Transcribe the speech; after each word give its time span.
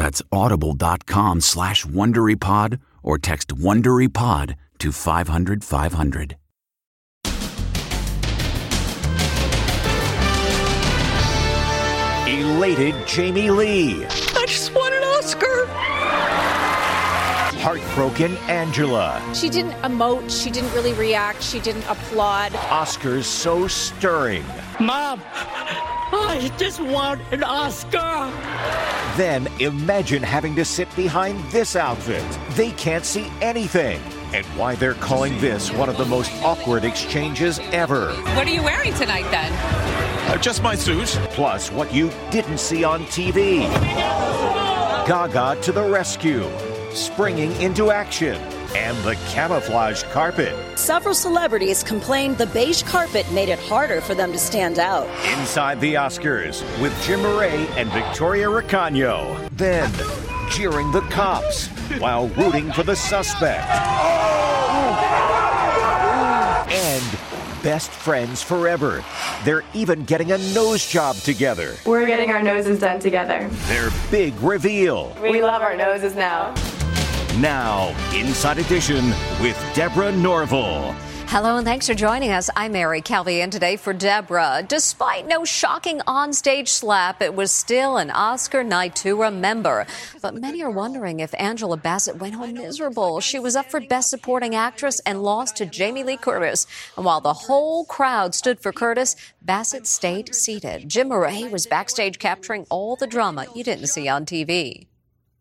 That's 0.00 0.22
audible.com 0.32 1.42
slash 1.42 1.84
WonderyPod 1.84 2.80
or 3.02 3.18
text 3.18 3.48
WonderyPod 3.48 4.54
to 4.78 4.92
500, 4.92 5.62
500. 5.62 6.36
Elated 12.26 12.94
Jamie 13.06 13.50
Lee. 13.50 14.06
I 14.06 14.44
just 14.46 14.74
won 14.74 14.74
an 14.74 14.78
Oscar. 14.78 14.79
Heartbroken 17.60 18.38
Angela. 18.48 19.22
She 19.34 19.50
didn't 19.50 19.72
emote, 19.82 20.30
she 20.30 20.50
didn't 20.50 20.72
really 20.72 20.94
react, 20.94 21.42
she 21.42 21.60
didn't 21.60 21.84
applaud. 21.90 22.52
Oscars 22.52 23.24
so 23.24 23.68
stirring. 23.68 24.42
Mom, 24.80 25.20
I 25.34 26.50
just 26.56 26.80
want 26.80 27.20
an 27.32 27.44
Oscar. 27.44 28.32
Then 29.18 29.46
imagine 29.60 30.22
having 30.22 30.56
to 30.56 30.64
sit 30.64 30.88
behind 30.96 31.38
this 31.50 31.76
outfit. 31.76 32.24
They 32.52 32.70
can't 32.70 33.04
see 33.04 33.30
anything. 33.42 34.00
And 34.32 34.46
why 34.56 34.74
they're 34.74 34.94
calling 34.94 35.38
this 35.38 35.70
one 35.70 35.90
of 35.90 35.98
the 35.98 36.06
most 36.06 36.32
awkward 36.42 36.86
exchanges 36.86 37.58
ever. 37.72 38.14
What 38.36 38.46
are 38.46 38.50
you 38.50 38.62
wearing 38.62 38.94
tonight 38.94 39.30
then? 39.30 39.52
Uh, 40.30 40.38
just 40.38 40.62
my 40.62 40.74
suit. 40.74 41.08
Plus, 41.32 41.70
what 41.70 41.92
you 41.92 42.10
didn't 42.30 42.58
see 42.58 42.84
on 42.84 43.04
TV. 43.06 43.68
Gaga 45.06 45.60
to 45.62 45.72
the 45.72 45.82
rescue, 45.82 46.44
springing 46.92 47.52
into 47.60 47.90
action, 47.90 48.36
and 48.76 48.96
the 48.98 49.16
camouflage 49.28 50.02
carpet. 50.04 50.54
Several 50.78 51.14
celebrities 51.14 51.82
complained 51.82 52.38
the 52.38 52.46
beige 52.46 52.82
carpet 52.82 53.30
made 53.32 53.48
it 53.48 53.58
harder 53.58 54.00
for 54.00 54.14
them 54.14 54.32
to 54.32 54.38
stand 54.38 54.78
out. 54.78 55.06
Inside 55.38 55.80
the 55.80 55.94
Oscars 55.94 56.62
with 56.80 56.92
Jim 57.02 57.20
Murray 57.22 57.66
and 57.76 57.90
Victoria 57.90 58.46
Recaño. 58.46 59.48
Then, 59.56 59.92
jeering 60.50 60.90
the 60.92 61.02
cops 61.02 61.68
while 61.98 62.28
rooting 62.28 62.72
for 62.72 62.82
the 62.82 62.96
suspect. 62.96 63.68
And 66.72 67.18
best 67.62 67.90
friends 67.90 68.42
forever. 68.42 69.04
They're 69.44 69.64
even 69.74 70.04
getting 70.04 70.32
a 70.32 70.38
nose 70.54 70.86
job 70.86 71.16
together. 71.16 71.74
We're 71.84 72.06
getting 72.06 72.30
our 72.30 72.42
noses 72.42 72.80
done 72.80 73.00
together. 73.00 73.48
Their 73.66 73.90
big 74.10 74.38
reveal. 74.40 75.16
We 75.22 75.42
love 75.42 75.62
our 75.62 75.76
noses 75.76 76.14
now. 76.14 76.54
Now, 77.38 77.94
Inside 78.12 78.58
Edition 78.58 79.06
with 79.40 79.56
Deborah 79.72 80.10
Norville. 80.10 80.92
Hello 81.28 81.58
and 81.58 81.64
thanks 81.64 81.86
for 81.86 81.94
joining 81.94 82.32
us. 82.32 82.50
I'm 82.56 82.72
Mary 82.72 83.00
Calvi 83.00 83.40
and 83.40 83.52
today 83.52 83.76
for 83.76 83.92
Deborah. 83.92 84.64
Despite 84.66 85.28
no 85.28 85.44
shocking 85.44 86.00
onstage 86.00 86.66
slap, 86.66 87.22
it 87.22 87.32
was 87.32 87.52
still 87.52 87.98
an 87.98 88.10
Oscar 88.10 88.64
night 88.64 88.96
to 88.96 89.14
remember. 89.14 89.86
But 90.20 90.34
many 90.34 90.60
are 90.64 90.72
wondering 90.72 91.20
if 91.20 91.32
Angela 91.38 91.76
Bassett 91.76 92.18
went 92.18 92.34
home 92.34 92.54
miserable. 92.54 93.20
She 93.20 93.38
was 93.38 93.54
up 93.54 93.70
for 93.70 93.80
Best 93.80 94.10
Supporting 94.10 94.56
Actress 94.56 94.98
and 95.06 95.22
lost 95.22 95.56
to 95.58 95.66
Jamie 95.66 96.02
Lee 96.02 96.16
Curtis. 96.16 96.66
And 96.96 97.04
while 97.04 97.20
the 97.20 97.32
whole 97.32 97.84
crowd 97.84 98.34
stood 98.34 98.58
for 98.58 98.72
Curtis, 98.72 99.14
Bassett 99.40 99.86
stayed 99.86 100.34
seated. 100.34 100.88
Jim 100.88 101.08
Murray 101.08 101.44
was 101.44 101.64
backstage 101.68 102.18
capturing 102.18 102.66
all 102.70 102.96
the 102.96 103.06
drama 103.06 103.46
you 103.54 103.62
didn't 103.62 103.86
see 103.86 104.08
on 104.08 104.26
TV. 104.26 104.88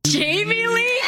Jamie 0.06 0.68
Lee 0.68 1.00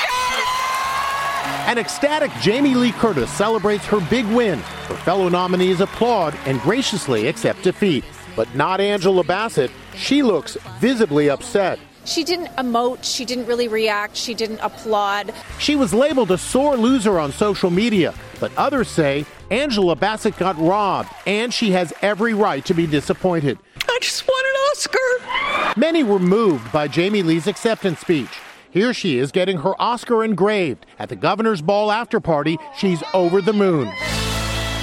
An 1.72 1.78
ecstatic 1.78 2.34
Jamie 2.42 2.76
Lee 2.76 2.92
Curtis 2.92 3.32
celebrates 3.32 3.86
her 3.86 4.02
big 4.10 4.26
win. 4.26 4.60
Her 4.60 4.96
fellow 5.06 5.30
nominees 5.30 5.80
applaud 5.80 6.38
and 6.46 6.60
graciously 6.60 7.30
accept 7.30 7.64
defeat. 7.64 8.04
But 8.36 8.54
not 8.54 8.82
Angela 8.82 9.24
Bassett. 9.24 9.72
She 9.96 10.22
looks 10.22 10.58
visibly 10.82 11.30
upset. 11.30 11.80
She 12.04 12.26
didn't 12.26 12.48
emote, 12.58 13.06
she 13.06 13.24
didn't 13.24 13.46
really 13.46 13.70
react, 13.70 14.18
she 14.18 14.34
didn't 14.34 14.60
applaud. 14.60 15.34
She 15.60 15.78
was 15.78 15.94
labeled 15.94 16.32
a 16.32 16.38
sore 16.38 16.76
loser 16.76 17.18
on 17.18 17.32
social 17.32 17.70
media, 17.70 18.14
but 18.42 18.52
others 18.58 18.90
say 18.90 19.26
Angela 19.50 19.96
Bassett 19.96 20.36
got 20.38 20.60
robbed 20.60 21.08
and 21.26 21.54
she 21.54 21.72
has 21.72 21.94
every 22.02 22.34
right 22.34 22.66
to 22.66 22.74
be 22.74 22.86
disappointed. 22.86 23.58
I 23.88 23.98
just 24.02 24.28
won 24.28 24.44
an 24.46 24.56
Oscar. 24.72 25.80
Many 25.80 26.04
were 26.04 26.20
moved 26.20 26.70
by 26.74 26.90
Jamie 26.90 27.24
Lee's 27.24 27.48
acceptance 27.48 28.02
speech. 28.02 28.28
Here 28.72 28.94
she 28.94 29.18
is 29.18 29.34
getting 29.34 29.58
her 29.58 29.80
Oscar 29.82 30.24
engraved. 30.24 30.86
At 30.98 31.10
the 31.10 31.18
governor's 31.18 31.62
ball 31.62 31.92
after 31.92 32.22
party, 32.22 32.58
she's 32.78 33.04
over 33.14 33.42
the 33.42 33.52
moon. 33.52 33.92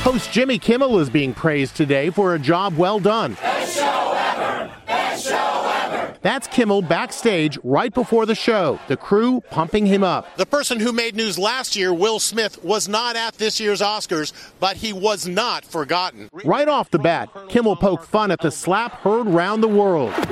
Host 0.02 0.30
Jimmy 0.30 0.58
Kimmel 0.58 0.98
is 0.98 1.08
being 1.08 1.32
praised 1.32 1.74
today 1.74 2.10
for 2.10 2.34
a 2.34 2.38
job 2.38 2.76
well 2.76 3.00
done. 3.00 3.32
Best 3.40 3.76
show 3.78 4.14
ever! 4.14 4.70
Best 4.86 5.26
show 5.26 5.72
ever! 5.84 6.17
That's 6.28 6.46
Kimmel 6.46 6.82
backstage 6.82 7.58
right 7.64 7.94
before 7.94 8.26
the 8.26 8.34
show, 8.34 8.78
the 8.86 8.98
crew 8.98 9.40
pumping 9.50 9.86
him 9.86 10.04
up. 10.04 10.36
The 10.36 10.44
person 10.44 10.78
who 10.78 10.92
made 10.92 11.16
news 11.16 11.38
last 11.38 11.74
year, 11.74 11.90
Will 11.94 12.18
Smith, 12.18 12.62
was 12.62 12.86
not 12.86 13.16
at 13.16 13.32
this 13.38 13.58
year's 13.58 13.80
Oscars, 13.80 14.34
but 14.60 14.76
he 14.76 14.92
was 14.92 15.26
not 15.26 15.64
forgotten. 15.64 16.28
Right 16.44 16.68
off 16.68 16.90
the 16.90 16.98
bat, 16.98 17.30
Kimmel 17.48 17.76
poked 17.76 18.04
fun 18.04 18.30
at 18.30 18.40
the 18.40 18.50
slap 18.50 19.00
heard 19.00 19.26
round 19.26 19.62
the 19.62 19.68
world. 19.68 20.12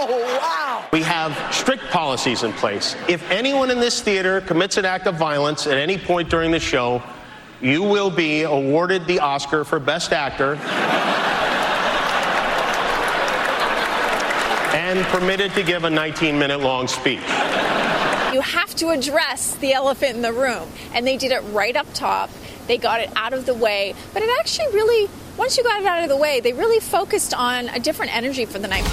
Oh, 0.00 0.38
wow! 0.40 0.86
We 0.92 1.02
have 1.02 1.36
strict 1.54 1.82
policies 1.90 2.42
in 2.44 2.52
place. 2.54 2.94
If 3.08 3.28
anyone 3.30 3.70
in 3.70 3.80
this 3.80 4.00
theater 4.00 4.40
commits 4.42 4.76
an 4.76 4.84
act 4.84 5.06
of 5.06 5.16
violence 5.16 5.66
at 5.66 5.76
any 5.76 5.98
point 5.98 6.30
during 6.30 6.50
the 6.52 6.60
show, 6.60 7.02
you 7.60 7.82
will 7.82 8.10
be 8.10 8.42
awarded 8.42 9.06
the 9.06 9.18
Oscar 9.18 9.64
for 9.64 9.80
Best 9.80 10.12
Actor 10.12 10.54
and 14.88 15.04
permitted 15.08 15.52
to 15.52 15.62
give 15.62 15.84
a 15.84 15.90
19 15.90 16.38
minute 16.38 16.60
long 16.60 16.88
speech. 16.88 17.20
You 18.32 18.40
have 18.40 18.74
to 18.76 18.88
address 18.88 19.54
the 19.56 19.74
elephant 19.74 20.16
in 20.16 20.22
the 20.22 20.32
room. 20.32 20.66
And 20.94 21.06
they 21.06 21.18
did 21.18 21.30
it 21.30 21.40
right 21.52 21.76
up 21.76 21.86
top. 21.92 22.30
They 22.66 22.78
got 22.78 23.00
it 23.00 23.10
out 23.14 23.34
of 23.34 23.44
the 23.44 23.52
way. 23.52 23.94
But 24.14 24.22
it 24.22 24.30
actually 24.38 24.68
really, 24.68 25.10
once 25.36 25.58
you 25.58 25.62
got 25.62 25.82
it 25.82 25.86
out 25.86 26.02
of 26.02 26.08
the 26.08 26.16
way, 26.16 26.40
they 26.40 26.54
really 26.54 26.80
focused 26.80 27.34
on 27.34 27.68
a 27.68 27.78
different 27.78 28.16
energy 28.16 28.46
for 28.46 28.58
the 28.58 28.68
night. 28.68 28.86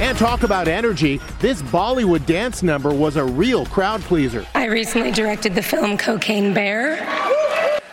And 0.00 0.16
talk 0.16 0.44
about 0.44 0.66
energy. 0.66 1.20
This 1.40 1.60
Bollywood 1.60 2.24
dance 2.24 2.62
number 2.62 2.90
was 2.90 3.16
a 3.16 3.24
real 3.24 3.66
crowd 3.66 4.00
pleaser. 4.00 4.46
I 4.54 4.64
recently 4.64 5.10
directed 5.10 5.54
the 5.54 5.62
film 5.62 5.98
Cocaine 5.98 6.54
Bear. 6.54 6.96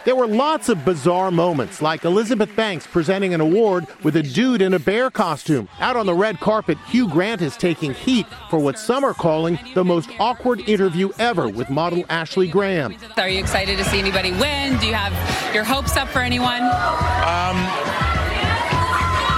There 0.08 0.16
were 0.16 0.26
lots 0.26 0.70
of 0.70 0.86
bizarre 0.86 1.32
moments, 1.32 1.82
like 1.82 2.06
Elizabeth 2.06 2.56
Banks 2.56 2.88
presenting 2.88 3.34
an 3.34 3.42
award 3.42 3.88
with 4.04 4.16
a 4.16 4.24
dude 4.24 4.62
in 4.62 4.74
a 4.74 4.80
bear 4.80 5.12
costume. 5.12 5.68
Out 5.82 5.98
on 5.98 6.06
the 6.06 6.14
red 6.14 6.40
carpet, 6.40 6.78
Hugh 6.88 7.10
Grant 7.10 7.42
is 7.42 7.58
taking 7.58 7.94
heat 7.94 8.26
for 8.50 8.58
what 8.58 8.80
some 8.80 9.04
are 9.04 9.14
calling 9.14 9.60
the 9.76 9.84
most 9.84 10.10
awkward 10.18 10.62
interview 10.62 11.10
ever 11.20 11.50
with 11.50 11.70
model 11.70 12.06
Ashley 12.08 12.48
Graham. 12.48 12.96
Are 13.18 13.28
you 13.28 13.42
excited 13.42 13.78
to 13.80 13.84
see 13.84 14.00
anybody 14.00 14.32
win? 14.32 14.78
Do 14.78 14.88
you 14.88 14.94
have 14.94 15.12
your 15.54 15.66
hopes 15.66 15.98
up 15.98 16.08
for 16.08 16.20
anyone? 16.20 16.62
Um, 16.62 17.58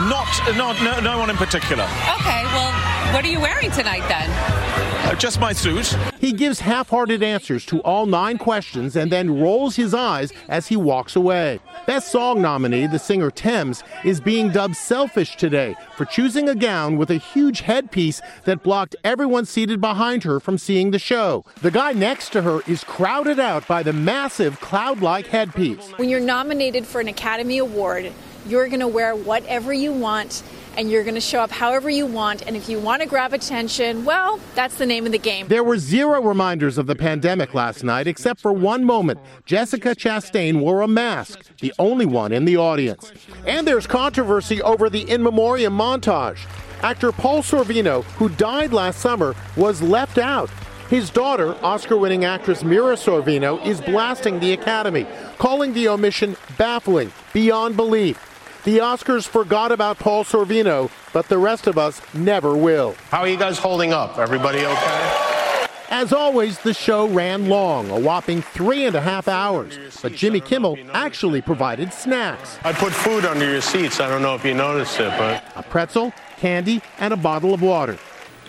not, 0.08 0.56
not 0.56 0.80
no, 0.84 1.00
no 1.00 1.18
one 1.18 1.32
in 1.32 1.36
particular. 1.36 1.86
Okay, 1.86 2.44
well, 2.54 2.72
what 3.12 3.26
are 3.26 3.30
you 3.30 3.40
wearing 3.40 3.72
tonight 3.72 4.08
then? 4.08 4.69
Uh, 5.10 5.16
just 5.16 5.40
my 5.40 5.52
suit. 5.52 5.88
He 6.20 6.32
gives 6.32 6.60
half 6.60 6.90
hearted 6.90 7.24
answers 7.24 7.66
to 7.66 7.80
all 7.80 8.06
nine 8.06 8.38
questions 8.38 8.96
and 8.96 9.12
then 9.12 9.42
rolls 9.42 9.76
his 9.76 9.96
eyes 9.96 10.32
as 10.50 10.68
he 10.68 10.76
walks 10.76 11.16
away. 11.16 11.60
Best 11.88 12.12
Song 12.12 12.44
nominee, 12.44 12.86
the 12.86 13.00
singer 13.00 13.32
Tems, 13.32 13.84
is 14.06 14.22
being 14.22 14.52
dubbed 14.52 14.76
selfish 14.76 15.36
today 15.36 15.76
for 15.98 16.06
choosing 16.06 16.48
a 16.48 16.54
gown 16.54 16.96
with 16.96 17.10
a 17.10 17.16
huge 17.16 17.62
headpiece 17.62 18.22
that 18.46 18.62
blocked 18.62 18.96
everyone 19.04 19.46
seated 19.46 19.82
behind 19.82 20.24
her 20.26 20.40
from 20.40 20.60
seeing 20.60 20.92
the 20.92 21.00
show. 21.00 21.44
The 21.64 21.72
guy 21.72 21.94
next 21.94 22.32
to 22.34 22.44
her 22.44 22.60
is 22.68 22.84
crowded 22.84 23.40
out 23.40 23.68
by 23.68 23.82
the 23.82 23.94
massive 23.94 24.62
cloud 24.62 25.02
like 25.02 25.26
headpiece. 25.26 25.90
When 25.98 26.10
you're 26.10 26.20
nominated 26.20 26.86
for 26.86 27.02
an 27.02 27.08
Academy 27.08 27.58
Award, 27.58 28.12
you're 28.46 28.68
going 28.68 28.80
to 28.80 28.88
wear 28.88 29.16
whatever 29.16 29.74
you 29.74 29.92
want 29.92 30.44
and 30.80 30.90
you're 30.90 31.04
going 31.04 31.14
to 31.14 31.20
show 31.20 31.42
up 31.42 31.52
however 31.52 31.90
you 31.90 32.06
want. 32.06 32.48
And 32.48 32.56
if 32.56 32.70
you 32.70 32.80
want 32.80 33.02
to 33.02 33.08
grab 33.08 33.34
attention, 33.34 34.06
well, 34.06 34.40
that's 34.56 34.76
the 34.76 34.86
name 34.86 35.06
of 35.06 35.12
the 35.12 35.18
game. 35.18 35.46
There 35.50 35.64
were 35.64 35.78
zero 35.78 36.22
reminders 36.22 36.78
of 36.78 36.88
the 36.88 36.96
pandemic 36.96 37.54
last 37.54 37.84
night, 37.84 38.08
except 38.08 38.40
for 38.40 38.54
one 38.54 38.86
moment. 38.86 39.20
Jessica 39.46 39.90
Chastain 39.90 40.62
wore 40.62 40.80
a 40.80 40.88
mask, 40.88 41.42
the 41.58 41.74
only 41.80 42.06
one 42.06 42.32
in 42.32 42.46
the 42.46 42.56
audience. 42.56 43.12
And 43.46 43.68
there's 43.68 43.86
controversy 43.88 44.62
over 44.62 44.90
the 44.90 45.02
in 45.02 45.22
memoriam 45.22 45.78
montage. 45.78 46.40
Actor 46.82 47.12
Paul 47.12 47.44
Sorvino, 47.44 48.06
who 48.16 48.30
died 48.30 48.72
last 48.72 49.02
summer, 49.02 49.36
was 49.58 49.82
left 49.82 50.18
out. 50.18 50.50
His 50.90 51.10
daughter, 51.10 51.58
Oscar 51.62 51.98
winning 51.98 52.24
actress 52.24 52.64
Mira 52.64 52.96
Sorvino, 52.96 53.64
is 53.66 53.82
blasting 53.82 54.40
the 54.40 54.54
Academy, 54.54 55.06
calling 55.40 55.74
the 55.74 55.90
omission 55.90 56.38
baffling, 56.58 57.12
beyond 57.34 57.76
belief. 57.76 58.29
The 58.66 58.80
Oscars 58.80 59.26
forgot 59.26 59.72
about 59.72 60.00
Paul 60.00 60.26
Sorvino, 60.26 60.92
but 61.14 61.30
the 61.30 61.38
rest 61.38 61.66
of 61.66 61.78
us 61.78 62.02
never 62.14 62.58
will. 62.58 62.94
How 63.10 63.20
are 63.20 63.28
you 63.28 63.38
guys 63.38 63.58
holding 63.58 63.94
up? 63.94 64.18
Everybody 64.18 64.60
okay? 64.60 65.66
As 65.90 66.12
always, 66.12 66.60
the 66.60 66.74
show 66.74 67.08
ran 67.08 67.48
long, 67.48 67.90
a 67.90 67.98
whopping 67.98 68.42
three 68.42 68.86
and 68.86 68.96
a 68.96 69.02
half 69.02 69.30
hours. 69.30 69.80
But 70.02 70.12
Jimmy 70.12 70.42
Kimmel 70.42 70.78
actually 70.92 71.42
provided 71.42 71.94
snacks. 71.94 72.58
I 72.66 72.74
put 72.74 72.92
food 72.92 73.24
under 73.24 73.50
your 73.50 73.62
seats. 73.62 74.02
I 74.02 74.10
don't 74.10 74.22
know 74.22 74.36
if 74.36 74.44
you 74.44 74.54
noticed 74.54 75.00
it, 75.00 75.10
but. 75.18 75.42
A 75.56 75.64
pretzel, 75.64 76.12
candy, 76.38 76.82
and 77.00 77.14
a 77.14 77.18
bottle 77.18 77.54
of 77.54 77.62
water. 77.62 77.98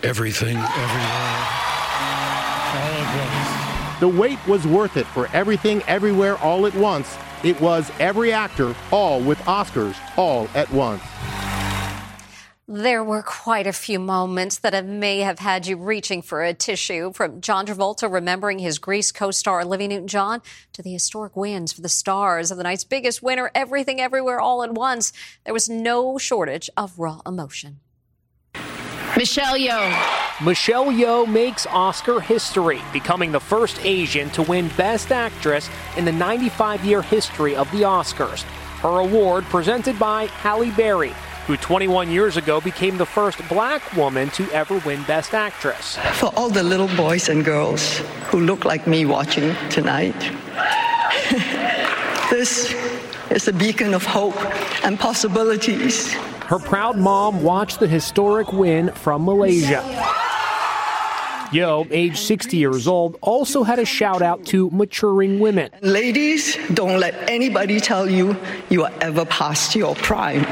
Everything, 0.02 0.56
everywhere, 0.56 1.38
all 2.74 2.92
at 2.98 3.16
once. 3.16 4.00
The 4.00 4.08
wait 4.08 4.38
was 4.48 4.66
worth 4.66 4.96
it 4.96 5.06
for 5.06 5.28
everything, 5.32 5.84
everywhere, 5.86 6.36
all 6.38 6.66
at 6.66 6.74
once 6.74 7.16
it 7.44 7.60
was 7.60 7.90
every 7.98 8.32
actor, 8.32 8.74
all 8.90 9.20
with 9.20 9.38
Oscars, 9.40 9.96
all 10.16 10.48
at 10.54 10.70
once. 10.72 11.02
There 12.72 13.02
were 13.02 13.24
quite 13.24 13.66
a 13.66 13.72
few 13.72 13.98
moments 13.98 14.58
that 14.58 14.84
may 14.84 15.18
have 15.18 15.40
had 15.40 15.66
you 15.66 15.76
reaching 15.76 16.22
for 16.22 16.44
a 16.44 16.54
tissue, 16.54 17.12
from 17.12 17.40
John 17.40 17.66
Travolta 17.66 18.08
remembering 18.08 18.60
his 18.60 18.78
Grease 18.78 19.10
co-star 19.10 19.62
Olivia 19.62 19.88
Newton-John 19.88 20.40
to 20.74 20.80
the 20.80 20.92
historic 20.92 21.36
wins 21.36 21.72
for 21.72 21.80
the 21.80 21.88
stars 21.88 22.52
of 22.52 22.58
the 22.58 22.62
night's 22.62 22.84
biggest 22.84 23.24
winner, 23.24 23.50
Everything 23.56 24.00
Everywhere 24.00 24.38
All 24.38 24.62
at 24.62 24.72
Once. 24.72 25.12
There 25.44 25.52
was 25.52 25.68
no 25.68 26.16
shortage 26.16 26.70
of 26.76 26.96
raw 26.96 27.20
emotion. 27.26 27.80
Michelle 29.20 29.58
Yeoh. 29.58 30.42
Michelle 30.42 30.86
Yeoh 30.86 31.30
makes 31.30 31.66
Oscar 31.66 32.20
history, 32.20 32.80
becoming 32.90 33.32
the 33.32 33.38
first 33.38 33.78
Asian 33.84 34.30
to 34.30 34.40
win 34.40 34.68
Best 34.78 35.12
Actress 35.12 35.68
in 35.98 36.06
the 36.06 36.12
95 36.12 36.82
year 36.86 37.02
history 37.02 37.54
of 37.54 37.70
the 37.70 37.82
Oscars. 37.82 38.44
Her 38.80 39.00
award 39.00 39.44
presented 39.44 39.98
by 39.98 40.24
Halle 40.24 40.70
Berry, 40.70 41.12
who 41.46 41.58
21 41.58 42.10
years 42.10 42.38
ago 42.38 42.62
became 42.62 42.96
the 42.96 43.04
first 43.04 43.46
black 43.46 43.94
woman 43.94 44.30
to 44.30 44.50
ever 44.52 44.78
win 44.86 45.02
Best 45.02 45.34
Actress. 45.34 45.98
For 46.14 46.32
all 46.34 46.48
the 46.48 46.62
little 46.62 46.88
boys 46.96 47.28
and 47.28 47.44
girls 47.44 47.98
who 48.30 48.40
look 48.40 48.64
like 48.64 48.86
me 48.86 49.04
watching 49.04 49.54
tonight, 49.68 50.18
this 52.30 52.74
is 53.30 53.48
a 53.48 53.52
beacon 53.52 53.92
of 53.92 54.02
hope 54.02 54.42
and 54.82 54.98
possibilities. 54.98 56.16
Her 56.50 56.58
proud 56.58 56.98
mom 56.98 57.44
watched 57.44 57.78
the 57.78 57.86
historic 57.86 58.52
win 58.52 58.90
from 58.90 59.24
Malaysia. 59.24 59.84
Yeoh, 61.52 61.86
age 61.92 62.18
60 62.18 62.56
years 62.56 62.88
old, 62.88 63.16
also 63.20 63.62
had 63.62 63.78
a 63.78 63.84
shout 63.84 64.20
out 64.20 64.44
to 64.46 64.68
maturing 64.70 65.38
women. 65.38 65.70
Ladies, 65.80 66.58
don't 66.74 66.98
let 66.98 67.14
anybody 67.30 67.78
tell 67.78 68.10
you 68.10 68.36
you 68.68 68.82
are 68.82 68.90
ever 69.00 69.24
past 69.26 69.76
your 69.76 69.94
prime. 69.94 70.42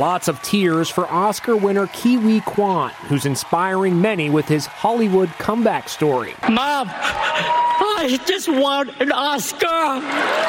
Lots 0.00 0.28
of 0.28 0.40
tears 0.42 0.88
for 0.88 1.08
Oscar 1.08 1.56
winner 1.56 1.88
Ke 1.88 2.14
Huy 2.14 2.42
Quan, 2.42 2.90
who's 3.08 3.26
inspiring 3.26 4.00
many 4.00 4.30
with 4.30 4.46
his 4.46 4.66
Hollywood 4.66 5.30
comeback 5.40 5.88
story. 5.88 6.32
Mom, 6.48 6.88
I 6.92 8.20
just 8.24 8.48
won 8.48 8.88
an 9.00 9.10
Oscar. 9.10 10.48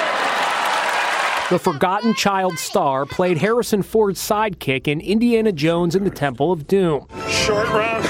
The 1.52 1.60
Forgotten 1.60 2.14
Child 2.14 2.58
star 2.58 3.06
played 3.06 3.38
Harrison 3.38 3.82
Ford's 3.82 4.22
sidekick 4.26 4.88
in 4.88 5.02
Indiana 5.02 5.52
Jones 5.52 5.96
and 5.96 6.06
the 6.06 6.10
Temple 6.10 6.54
of 6.54 6.66
Doom. 6.66 7.08
Short 7.28 7.68
round, 7.68 8.06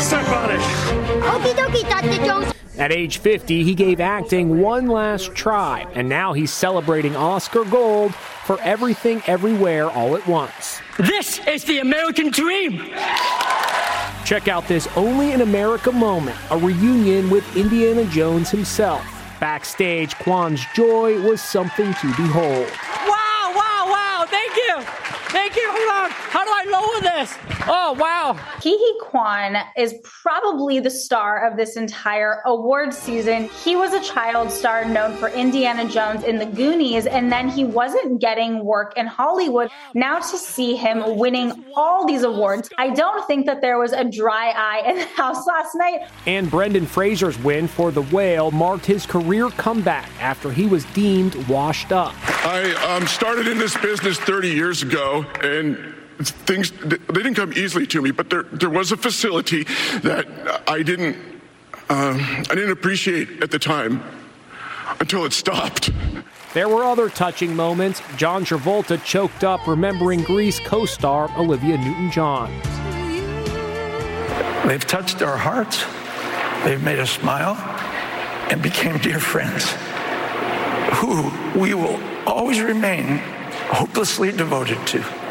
step 0.00 0.28
on 0.30 0.50
it. 0.50 0.58
Okie 1.22 1.54
dokie, 1.54 1.88
Dr. 1.88 2.26
Jones. 2.26 2.52
At 2.76 2.90
age 2.90 3.18
50, 3.18 3.62
he 3.62 3.76
gave 3.76 4.00
acting 4.00 4.60
one 4.60 4.88
last 4.88 5.36
try, 5.36 5.86
and 5.94 6.08
now 6.08 6.32
he's 6.32 6.52
celebrating 6.52 7.14
Oscar 7.14 7.64
Gold 7.64 8.12
for 8.12 8.60
Everything 8.62 9.22
Everywhere 9.28 9.88
All 9.88 10.16
at 10.16 10.26
Once. 10.26 10.80
This 10.98 11.38
is 11.46 11.62
the 11.62 11.78
American 11.78 12.32
dream. 12.32 12.92
Check 14.24 14.48
out 14.48 14.66
this 14.66 14.88
Only 14.96 15.30
in 15.30 15.42
America 15.42 15.92
moment, 15.92 16.36
a 16.50 16.58
reunion 16.58 17.30
with 17.30 17.56
Indiana 17.56 18.04
Jones 18.06 18.50
himself. 18.50 19.13
Backstage, 19.40 20.16
Quan's 20.18 20.64
joy 20.74 21.20
was 21.20 21.42
something 21.42 21.92
to 21.94 22.06
behold. 22.16 22.68
Wow, 23.06 23.52
wow, 23.54 23.86
wow. 23.88 24.26
Thank 24.28 24.56
you. 24.56 24.80
Thank 25.30 25.56
you. 25.56 25.68
Hold 25.68 26.10
on. 26.10 26.23
How 26.34 26.42
do 26.42 26.50
I 26.50 26.64
lower 26.68 27.00
this? 27.00 27.38
Oh, 27.68 27.92
wow. 27.92 28.32
Ke 28.58 28.64
Huy 28.64 28.98
Quan 29.00 29.56
is 29.76 29.94
probably 30.02 30.80
the 30.80 30.90
star 30.90 31.48
of 31.48 31.56
this 31.56 31.76
entire 31.76 32.42
award 32.44 32.92
season. 32.92 33.44
He 33.62 33.76
was 33.76 33.92
a 33.92 34.02
child 34.02 34.50
star 34.50 34.84
known 34.84 35.16
for 35.16 35.28
Indiana 35.28 35.88
Jones 35.88 36.24
in 36.24 36.38
the 36.38 36.46
Goonies, 36.46 37.06
and 37.06 37.30
then 37.30 37.48
he 37.48 37.64
wasn't 37.64 38.20
getting 38.20 38.64
work 38.64 38.94
in 38.96 39.06
Hollywood. 39.06 39.70
Now 39.94 40.18
to 40.18 40.36
see 40.36 40.74
him 40.74 41.16
winning 41.16 41.64
all 41.76 42.04
these 42.04 42.24
awards, 42.24 42.68
I 42.78 42.90
don't 42.90 43.24
think 43.28 43.46
that 43.46 43.60
there 43.60 43.78
was 43.78 43.92
a 43.92 44.02
dry 44.02 44.48
eye 44.56 44.90
in 44.90 44.96
the 44.96 45.06
house 45.06 45.46
last 45.46 45.76
night. 45.76 46.08
And 46.26 46.50
Brendan 46.50 46.86
Fraser's 46.86 47.38
win 47.38 47.68
for 47.68 47.92
The 47.92 48.02
Whale 48.02 48.50
marked 48.50 48.86
his 48.86 49.06
career 49.06 49.50
comeback 49.50 50.10
after 50.20 50.50
he 50.50 50.66
was 50.66 50.84
deemed 50.86 51.36
washed 51.46 51.92
up. 51.92 52.12
I 52.44 52.74
um, 52.92 53.06
started 53.06 53.46
in 53.46 53.56
this 53.56 53.76
business 53.76 54.18
30 54.18 54.48
years 54.48 54.82
ago, 54.82 55.24
and 55.40 55.93
things 56.20 56.70
they 56.70 56.98
didn't 57.12 57.34
come 57.34 57.52
easily 57.52 57.86
to 57.88 58.02
me, 58.02 58.10
but 58.10 58.30
there 58.30 58.44
there 58.44 58.70
was 58.70 58.92
a 58.92 58.96
facility 58.96 59.64
that 60.02 60.26
I 60.68 60.82
didn't 60.82 61.16
um, 61.88 62.20
I 62.20 62.54
didn't 62.54 62.70
appreciate 62.70 63.42
at 63.42 63.50
the 63.50 63.58
time 63.58 64.02
until 65.00 65.24
it 65.24 65.32
stopped. 65.32 65.90
There 66.54 66.68
were 66.68 66.84
other 66.84 67.08
touching 67.08 67.54
moments. 67.56 68.00
John 68.16 68.44
Travolta 68.44 69.02
choked 69.04 69.42
up 69.42 69.66
remembering 69.66 70.22
Grease 70.22 70.60
co-star 70.60 71.28
Olivia 71.36 71.76
Newton-John. 71.76 72.48
They've 74.68 74.86
touched 74.86 75.20
our 75.20 75.36
hearts. 75.36 75.84
They've 76.64 76.82
made 76.82 77.00
us 77.00 77.10
smile 77.10 77.56
and 78.50 78.62
became 78.62 78.98
dear 78.98 79.18
friends 79.18 79.74
who 80.94 81.30
we 81.58 81.74
will 81.74 82.00
always 82.26 82.60
remain 82.60 83.18
hopelessly 83.68 84.32
devoted 84.32 84.86
to. 84.86 85.23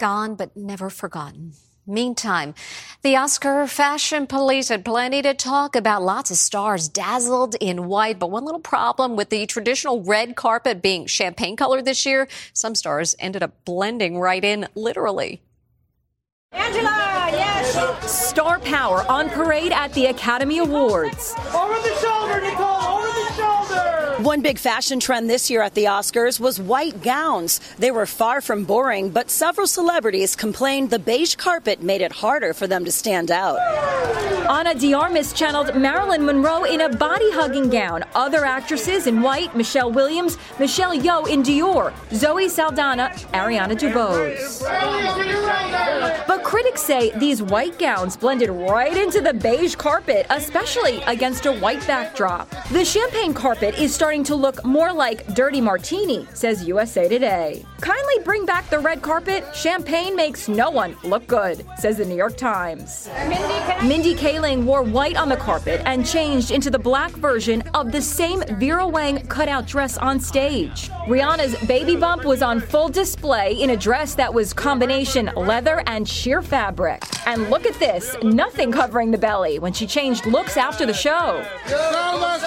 Gone 0.00 0.34
but 0.34 0.56
never 0.56 0.88
forgotten. 0.88 1.52
Meantime, 1.86 2.54
the 3.02 3.16
Oscar 3.16 3.66
fashion 3.66 4.26
police 4.26 4.70
had 4.70 4.82
plenty 4.82 5.20
to 5.20 5.34
talk 5.34 5.76
about. 5.76 6.02
Lots 6.02 6.30
of 6.30 6.38
stars 6.38 6.88
dazzled 6.88 7.54
in 7.60 7.86
white, 7.86 8.18
but 8.18 8.30
one 8.30 8.46
little 8.46 8.60
problem 8.62 9.14
with 9.14 9.28
the 9.28 9.44
traditional 9.44 10.02
red 10.02 10.36
carpet 10.36 10.80
being 10.80 11.04
champagne 11.04 11.54
color 11.54 11.82
this 11.82 12.06
year, 12.06 12.28
some 12.54 12.74
stars 12.74 13.14
ended 13.18 13.42
up 13.42 13.62
blending 13.66 14.18
right 14.18 14.42
in, 14.42 14.66
literally. 14.74 15.42
Angela, 16.52 17.28
yes. 17.32 18.10
Star 18.10 18.58
power 18.60 19.04
on 19.06 19.28
parade 19.28 19.72
at 19.72 19.92
the 19.92 20.06
Academy 20.06 20.60
Awards. 20.60 21.34
Over 21.54 21.74
the 21.74 21.94
shoulder, 22.00 22.40
Nicole, 22.40 22.40
over 22.40 22.48
the 22.48 22.50
shoulder. 22.56 22.79
One 24.20 24.42
big 24.42 24.58
fashion 24.58 25.00
trend 25.00 25.30
this 25.30 25.48
year 25.48 25.62
at 25.62 25.72
the 25.72 25.84
Oscars 25.84 26.38
was 26.38 26.60
white 26.60 27.02
gowns. 27.02 27.58
They 27.78 27.90
were 27.90 28.04
far 28.04 28.42
from 28.42 28.64
boring, 28.66 29.08
but 29.08 29.30
several 29.30 29.66
celebrities 29.66 30.36
complained 30.36 30.90
the 30.90 30.98
beige 30.98 31.36
carpet 31.36 31.82
made 31.82 32.02
it 32.02 32.12
harder 32.12 32.52
for 32.52 32.66
them 32.66 32.84
to 32.84 32.92
stand 32.92 33.30
out. 33.30 33.56
Ana 34.50 34.74
de 34.74 34.92
Armas 34.92 35.32
channeled 35.32 35.76
Marilyn 35.76 36.26
Monroe 36.26 36.64
in 36.64 36.80
a 36.80 36.88
body 36.88 37.30
hugging 37.30 37.70
gown. 37.70 38.02
Other 38.16 38.44
actresses 38.44 39.06
in 39.06 39.22
white 39.22 39.54
Michelle 39.54 39.92
Williams, 39.92 40.38
Michelle 40.58 40.92
Yeoh 40.92 41.28
in 41.28 41.44
Dior, 41.44 41.92
Zoe 42.12 42.48
Saldana, 42.48 43.10
Ariana 43.32 43.78
DeBose. 43.78 44.66
But 46.26 46.42
critics 46.42 46.82
say 46.82 47.12
these 47.16 47.40
white 47.40 47.78
gowns 47.78 48.16
blended 48.16 48.50
right 48.50 48.96
into 48.96 49.20
the 49.20 49.32
beige 49.32 49.76
carpet, 49.76 50.26
especially 50.30 51.00
against 51.02 51.46
a 51.46 51.52
white 51.52 51.86
backdrop. 51.86 52.50
The 52.72 52.84
champagne 52.84 53.32
carpet 53.32 53.78
is 53.78 53.94
starting 53.94 54.24
to 54.24 54.34
look 54.34 54.64
more 54.64 54.92
like 54.92 55.32
Dirty 55.32 55.60
Martini, 55.60 56.26
says 56.34 56.64
USA 56.64 57.06
Today. 57.08 57.64
Kindly 57.80 58.14
bring 58.24 58.46
back 58.46 58.68
the 58.68 58.80
red 58.80 59.00
carpet. 59.00 59.44
Champagne 59.54 60.16
makes 60.16 60.48
no 60.48 60.70
one 60.70 60.96
look 61.04 61.28
good, 61.28 61.64
says 61.78 61.98
the 61.98 62.04
New 62.04 62.16
York 62.16 62.36
Times. 62.36 63.08
Mindy 63.84 64.14
Kaling 64.14 64.39
wore 64.40 64.82
white 64.82 65.16
on 65.16 65.28
the 65.28 65.36
carpet 65.36 65.82
and 65.84 66.06
changed 66.06 66.50
into 66.50 66.70
the 66.70 66.78
black 66.78 67.10
version 67.10 67.62
of 67.74 67.92
the 67.92 68.00
same 68.00 68.42
Vera 68.58 68.86
Wang 68.86 69.26
cutout 69.26 69.66
dress 69.66 69.98
on 69.98 70.18
stage. 70.18 70.88
Rihanna's 71.06 71.54
baby 71.66 71.94
bump 71.94 72.24
was 72.24 72.40
on 72.40 72.58
full 72.58 72.88
display 72.88 73.52
in 73.60 73.70
a 73.70 73.76
dress 73.76 74.14
that 74.14 74.32
was 74.32 74.54
combination 74.54 75.30
leather 75.36 75.82
and 75.86 76.08
sheer 76.08 76.40
fabric. 76.40 77.02
And 77.26 77.50
look 77.50 77.66
at 77.66 77.78
this, 77.78 78.16
nothing 78.22 78.72
covering 78.72 79.10
the 79.10 79.18
belly 79.18 79.58
when 79.58 79.74
she 79.74 79.86
changed 79.86 80.24
looks 80.24 80.56
after 80.56 80.86
the 80.86 80.94
show. 80.94 81.44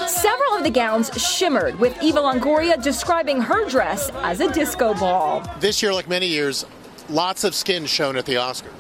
Several 0.08 0.56
of 0.56 0.64
the 0.64 0.72
gowns 0.72 1.12
shimmered, 1.22 1.80
with 1.80 1.96
Eva 2.02 2.20
Longoria 2.20 2.82
describing 2.82 3.40
her 3.40 3.70
dress 3.70 4.10
as 4.24 4.40
a 4.40 4.52
disco 4.52 4.96
ball. 4.96 5.48
This 5.60 5.84
year, 5.84 5.94
like 5.94 6.10
many 6.10 6.26
years, 6.28 6.66
lots 7.08 7.44
of 7.44 7.54
skin 7.54 7.86
shown 7.86 8.18
at 8.18 8.26
the 8.26 8.36
Oscars. 8.36 8.73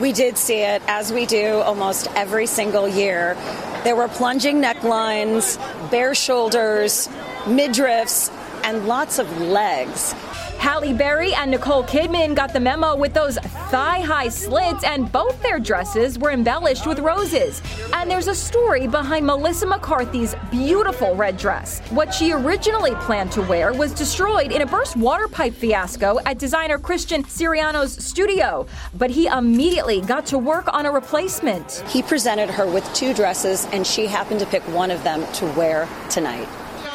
We 0.00 0.12
did 0.12 0.38
see 0.38 0.62
it, 0.62 0.80
as 0.86 1.12
we 1.12 1.26
do 1.26 1.60
almost 1.60 2.08
every 2.14 2.46
single 2.46 2.88
year. 2.88 3.36
There 3.84 3.94
were 3.94 4.08
plunging 4.08 4.62
necklines, 4.62 5.58
bare 5.90 6.14
shoulders, 6.14 7.06
midriffs, 7.44 8.30
and 8.64 8.86
lots 8.86 9.18
of 9.18 9.40
legs. 9.42 10.14
Halle 10.60 10.92
Berry 10.92 11.32
and 11.32 11.50
Nicole 11.50 11.82
Kidman 11.84 12.34
got 12.34 12.52
the 12.52 12.60
memo 12.60 12.94
with 12.94 13.14
those 13.14 13.38
thigh 13.70 14.00
high 14.00 14.28
slits, 14.28 14.84
and 14.84 15.10
both 15.10 15.42
their 15.42 15.58
dresses 15.58 16.18
were 16.18 16.32
embellished 16.32 16.86
with 16.86 16.98
roses. 16.98 17.62
And 17.94 18.10
there's 18.10 18.28
a 18.28 18.34
story 18.34 18.86
behind 18.86 19.24
Melissa 19.24 19.64
McCarthy's 19.64 20.34
beautiful 20.50 21.14
red 21.14 21.38
dress. 21.38 21.80
What 21.88 22.12
she 22.12 22.32
originally 22.32 22.94
planned 22.96 23.32
to 23.32 23.40
wear 23.40 23.72
was 23.72 23.94
destroyed 23.94 24.52
in 24.52 24.60
a 24.60 24.66
burst 24.66 24.96
water 24.96 25.28
pipe 25.28 25.54
fiasco 25.54 26.18
at 26.26 26.38
designer 26.38 26.78
Christian 26.78 27.24
Siriano's 27.24 27.92
studio, 27.92 28.66
but 28.98 29.08
he 29.08 29.28
immediately 29.28 30.02
got 30.02 30.26
to 30.26 30.36
work 30.36 30.70
on 30.74 30.84
a 30.84 30.92
replacement. 30.92 31.82
He 31.88 32.02
presented 32.02 32.50
her 32.50 32.66
with 32.66 32.84
two 32.92 33.14
dresses, 33.14 33.66
and 33.72 33.86
she 33.86 34.06
happened 34.06 34.40
to 34.40 34.46
pick 34.46 34.62
one 34.74 34.90
of 34.90 35.02
them 35.04 35.26
to 35.32 35.46
wear 35.52 35.88
tonight. 36.10 36.48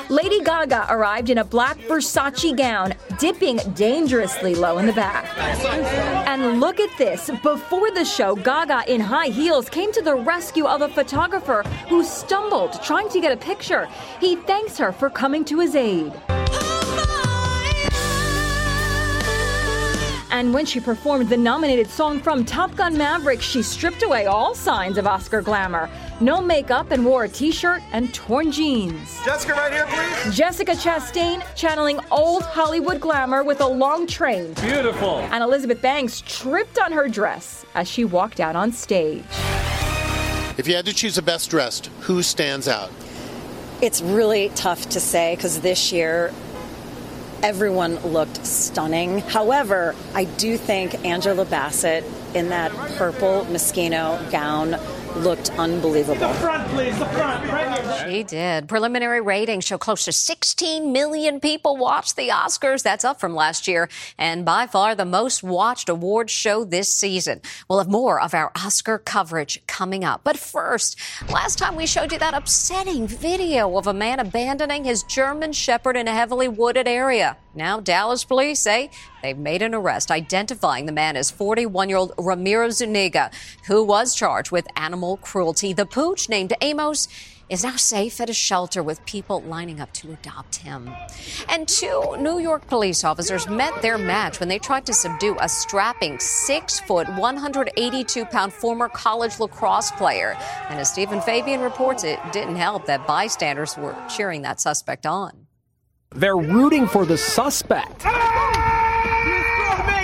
Lady 0.10 0.40
Gaga 0.42 0.86
arrived 0.90 1.32
in 1.32 1.40
a 1.40 1.44
black 1.44 1.78
Versace 1.80 2.56
gown, 2.56 2.94
dipping 3.18 3.58
dangerously 3.74 4.54
low 4.54 4.78
in 4.78 4.86
the 4.86 4.94
back. 4.94 5.26
And 6.28 6.60
look 6.60 6.80
at 6.80 6.96
this. 6.98 7.32
Before 7.42 7.90
the 7.92 8.06
show, 8.06 8.36
Gaga 8.36 8.84
in 8.94 9.02
high 9.02 9.30
heels 9.30 9.68
came 9.68 9.92
to 9.94 10.04
the 10.04 10.16
rescue 10.16 10.66
of 10.66 10.82
a 10.82 10.90
photographer 10.90 11.64
who 11.90 12.04
stumbled 12.04 12.82
trying 12.84 13.10
to 13.10 13.20
get 13.20 13.32
a 13.32 13.38
picture. 13.38 13.88
He 14.20 14.36
thanks 14.36 14.78
her 14.78 14.92
for 14.92 15.10
coming 15.10 15.44
to 15.46 15.60
his 15.60 15.76
aid. 15.76 16.14
And 20.36 20.54
when 20.54 20.66
she 20.66 20.82
performed 20.82 21.30
the 21.30 21.38
nominated 21.38 21.90
song 21.90 22.20
from 22.20 22.44
Top 22.44 22.76
Gun 22.76 22.98
Maverick, 22.98 23.42
she 23.42 23.62
stripped 23.62 24.04
away 24.04 24.26
all 24.26 24.54
signs 24.54 24.98
of 24.98 25.08
Oscar 25.08 25.42
glamour. 25.42 25.90
No 26.20 26.42
makeup 26.42 26.92
and 26.92 27.06
wore 27.06 27.24
a 27.24 27.30
t 27.30 27.54
shirt 27.54 27.82
and 27.94 28.14
torn 28.14 28.52
jeans. 28.52 29.18
Jessica, 29.24 29.54
right 29.54 29.72
here, 29.72 29.86
please. 29.88 30.36
Jessica 30.36 30.74
Chastain 30.74 31.42
channeling 31.56 32.02
old 32.12 32.44
Hollywood 32.44 33.00
glamour 33.00 33.46
with 33.46 33.62
a 33.62 33.66
long 33.66 34.08
train. 34.08 34.52
Beautiful. 34.56 35.20
And 35.20 35.42
Elizabeth 35.42 35.82
Banks 35.82 36.22
tripped 36.28 36.80
on 36.80 36.92
her 36.92 37.08
dress 37.08 37.66
as 37.74 37.88
she 37.88 38.04
walked 38.04 38.42
out 38.42 38.58
on 38.58 38.74
stage. 38.74 39.24
If 40.58 40.68
you 40.68 40.76
had 40.76 40.86
to 40.86 40.94
choose 40.94 41.18
a 41.18 41.22
best 41.22 41.50
dressed, 41.50 41.86
who 42.02 42.22
stands 42.22 42.68
out? 42.68 42.92
It's 43.82 44.02
really 44.02 44.50
tough 44.56 44.90
to 44.90 45.00
say 45.00 45.38
because 45.38 45.62
this 45.62 45.94
year 45.94 46.34
everyone 47.46 47.96
looked 47.98 48.44
stunning. 48.44 49.20
However, 49.20 49.94
I 50.16 50.24
do 50.24 50.58
think 50.58 51.06
Angela 51.06 51.46
Bassett 51.46 52.04
in 52.34 52.50
that 52.50 52.72
purple 52.98 53.46
Moschino 53.46 54.32
gown 54.32 54.80
looked 55.18 55.50
unbelievable. 55.52 56.28
The 56.28 56.34
front, 56.36 56.68
please. 56.70 56.98
The 57.00 57.06
front. 57.06 57.52
Right. 57.52 58.06
She 58.08 58.24
did. 58.24 58.68
Preliminary 58.68 59.22
ratings 59.22 59.66
show 59.66 59.78
close 59.78 60.06
to 60.06 60.12
16 60.12 60.92
million 60.92 61.40
people 61.40 61.78
watched 61.78 62.16
the 62.16 62.30
Oscars. 62.30 62.84
That's 62.84 63.06
up 63.06 63.20
from 63.20 63.34
last 63.34 63.68
year 63.68 63.90
and 64.18 64.46
by 64.46 64.68
far 64.68 64.96
the 64.96 65.06
most 65.06 65.44
watched 65.44 65.90
awards 65.90 66.32
show 66.32 66.64
this 66.64 66.94
season. 66.94 67.42
We'll 67.70 67.80
have 67.80 67.88
more 67.90 68.20
of 68.20 68.34
our 68.34 68.52
Oscar 68.56 68.98
coverage 68.98 69.62
coming 69.68 70.04
up. 70.04 70.22
But 70.24 70.38
first, 70.38 71.00
last 71.30 71.58
time 71.58 71.76
we 71.76 71.86
showed 71.86 72.12
you 72.12 72.20
that 72.20 72.34
upsetting 72.34 73.08
video 73.08 73.78
of 73.78 73.88
a 73.88 73.94
man 73.94 74.20
abandoning 74.20 74.84
his 74.84 75.04
German 75.04 75.54
Shepherd 75.54 75.98
in 75.98 76.08
a 76.08 76.14
heavily 76.14 76.48
wooded 76.48 76.88
area. 76.88 77.38
Now, 77.54 77.80
Dallas 77.80 78.26
police 78.26 78.60
say 78.60 78.90
they've 79.26 79.38
made 79.38 79.64
an 79.64 79.74
arrest 79.74 80.12
identifying 80.12 80.86
the 80.86 80.92
man 80.92 81.18
as 81.18 81.32
41 81.32 81.90
year 81.90 81.98
old 81.98 82.14
Ramiro 82.18 82.70
Zuniga, 82.70 83.32
who 83.68 83.84
was 83.84 84.14
charged 84.16 84.52
with 84.52 84.68
animal 84.76 85.18
cruelty. 85.18 85.74
The 85.74 85.88
pooch, 85.88 86.30
named 86.30 86.54
Amos, 86.62 87.08
is 87.50 87.64
now 87.64 87.76
safe 87.76 88.20
at 88.22 88.30
a 88.30 88.34
shelter 88.34 88.82
with 88.82 89.04
people 89.06 89.42
lining 89.42 89.80
up 89.80 89.92
to 89.94 90.12
adopt 90.12 90.56
him. 90.56 90.90
And 91.50 91.68
two 91.68 92.18
New 92.20 92.40
York 92.40 92.68
police 92.68 93.04
officers 93.04 93.48
met 93.48 93.82
their 93.82 93.98
match 93.98 94.40
when 94.40 94.50
they 94.50 94.60
tried 94.60 94.86
to 94.88 94.94
subdue 94.94 95.36
a 95.40 95.50
strapping 95.50 96.20
six 96.20 96.80
foot, 96.80 97.08
182 97.10 98.26
pound 98.26 98.54
former 98.54 98.90
college 98.90 99.40
lacrosse 99.40 99.92
player. 99.92 100.38
And 100.70 100.80
as 100.80 100.92
Steven 100.92 101.22
Fabian 101.22 101.62
reports, 101.62 102.04
it 102.04 102.20
didn't 102.32 102.56
help 102.56 102.86
that 102.88 103.06
bystanders 103.06 103.78
were 103.78 103.96
cheering 104.10 104.42
that 104.44 104.60
suspect 104.60 105.06
on. 105.06 105.46
They're 106.16 106.38
rooting 106.38 106.88
for 106.88 107.06
the 107.06 107.18
suspect. 107.18 108.06
Man, 108.06 108.14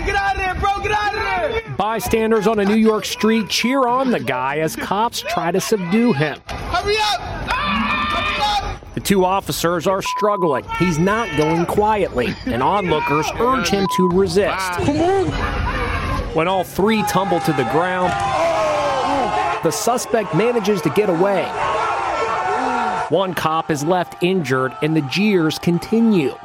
get 0.06 0.16
out 0.16 0.36
of 0.36 0.42
there, 0.42 0.56
bro. 0.56 0.84
Get 0.84 0.92
out 0.92 1.16
of 1.16 1.22
there. 1.22 1.71
Bystanders 1.82 2.46
on 2.46 2.60
a 2.60 2.64
New 2.64 2.76
York 2.76 3.06
street 3.06 3.50
cheer 3.50 3.88
on 3.88 4.12
the 4.12 4.20
guy 4.20 4.60
as 4.60 4.76
cops 4.76 5.22
try 5.22 5.50
to 5.50 5.60
subdue 5.60 6.14
him. 6.14 6.40
Hurry 6.46 6.96
up. 7.00 7.20
The 8.94 9.00
two 9.00 9.26
officers 9.26 9.88
are 9.88 10.04
struggling. 10.04 10.64
He's 10.78 11.00
not 11.00 11.36
going 11.38 11.66
quietly, 11.66 12.36
and 12.46 12.62
onlookers 12.62 13.26
urge 13.40 13.70
him 13.70 13.88
to 13.96 14.10
resist. 14.10 14.80
When 16.36 16.48
all 16.48 16.64
three 16.64 17.02
tumble 17.06 17.40
to 17.40 17.54
the 17.54 17.68
ground, 17.72 18.14
the 19.64 19.72
suspect 19.72 20.36
manages 20.36 20.84
to 20.84 20.92
get 20.92 21.10
away. 21.10 21.46
One 23.10 23.34
cop 23.34 23.72
is 23.72 23.84
left 23.84 24.22
injured, 24.22 24.78
and 24.84 24.96
the 24.96 25.02
jeers 25.02 25.58
continue. 25.58 26.36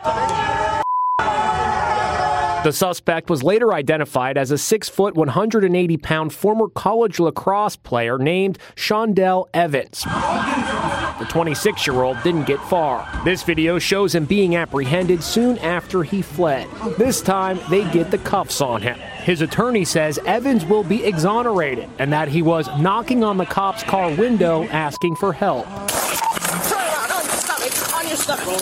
The 2.67 2.73
suspect 2.73 3.31
was 3.31 3.45
later 3.45 3.73
identified 3.73 4.37
as 4.37 4.51
a 4.51 4.59
6 4.59 4.89
foot, 4.89 5.15
180 5.15 5.97
pound 5.99 6.33
former 6.33 6.67
college 6.69 7.21
lacrosse 7.21 7.77
player 7.77 8.19
named 8.19 8.59
Shondell 8.75 9.47
Evans. 9.55 10.03
The 10.03 11.27
26 11.29 11.87
year 11.87 12.03
old 12.03 12.21
didn't 12.25 12.43
get 12.43 12.59
far. 12.63 13.09
This 13.25 13.45
video 13.45 13.79
shows 13.79 14.17
him 14.17 14.25
being 14.25 14.57
apprehended 14.57 15.23
soon 15.23 15.59
after 15.59 16.03
he 16.03 16.23
fled. 16.23 16.67
This 16.99 17.21
time, 17.21 17.61
they 17.71 17.89
get 17.93 18.11
the 18.11 18.19
cuffs 18.19 18.61
on 18.61 18.83
him. 18.83 18.99
His 19.23 19.43
attorney 19.43 19.85
says 19.85 20.19
Evans 20.27 20.65
will 20.65 20.83
be 20.83 21.05
exonerated 21.05 21.89
and 22.01 22.13
that 22.13 22.27
he 22.27 22.43
was 22.43 22.67
knocking 22.81 23.23
on 23.23 23.37
the 23.37 23.47
cop's 23.47 23.85
car 23.85 24.13
window 24.17 24.65
asking 24.65 25.15
for 25.15 25.33
help. 25.33 25.69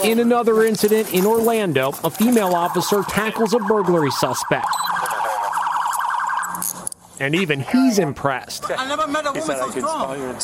In 0.04 0.20
another 0.20 0.64
incident 0.64 1.14
in 1.14 1.24
Orlando, 1.24 1.92
a 2.04 2.10
female 2.10 2.54
officer 2.54 3.02
tackles 3.02 3.54
a 3.54 3.58
burglary 3.58 4.10
suspect. 4.10 4.66
and 7.20 7.34
even 7.34 7.60
he's 7.60 7.98
impressed. 7.98 8.64
I 8.70 8.86
never 8.88 9.06
met 9.06 9.24
a 9.26 9.32
woman 9.32 9.56
so 9.56 9.70
strong. 9.70 10.38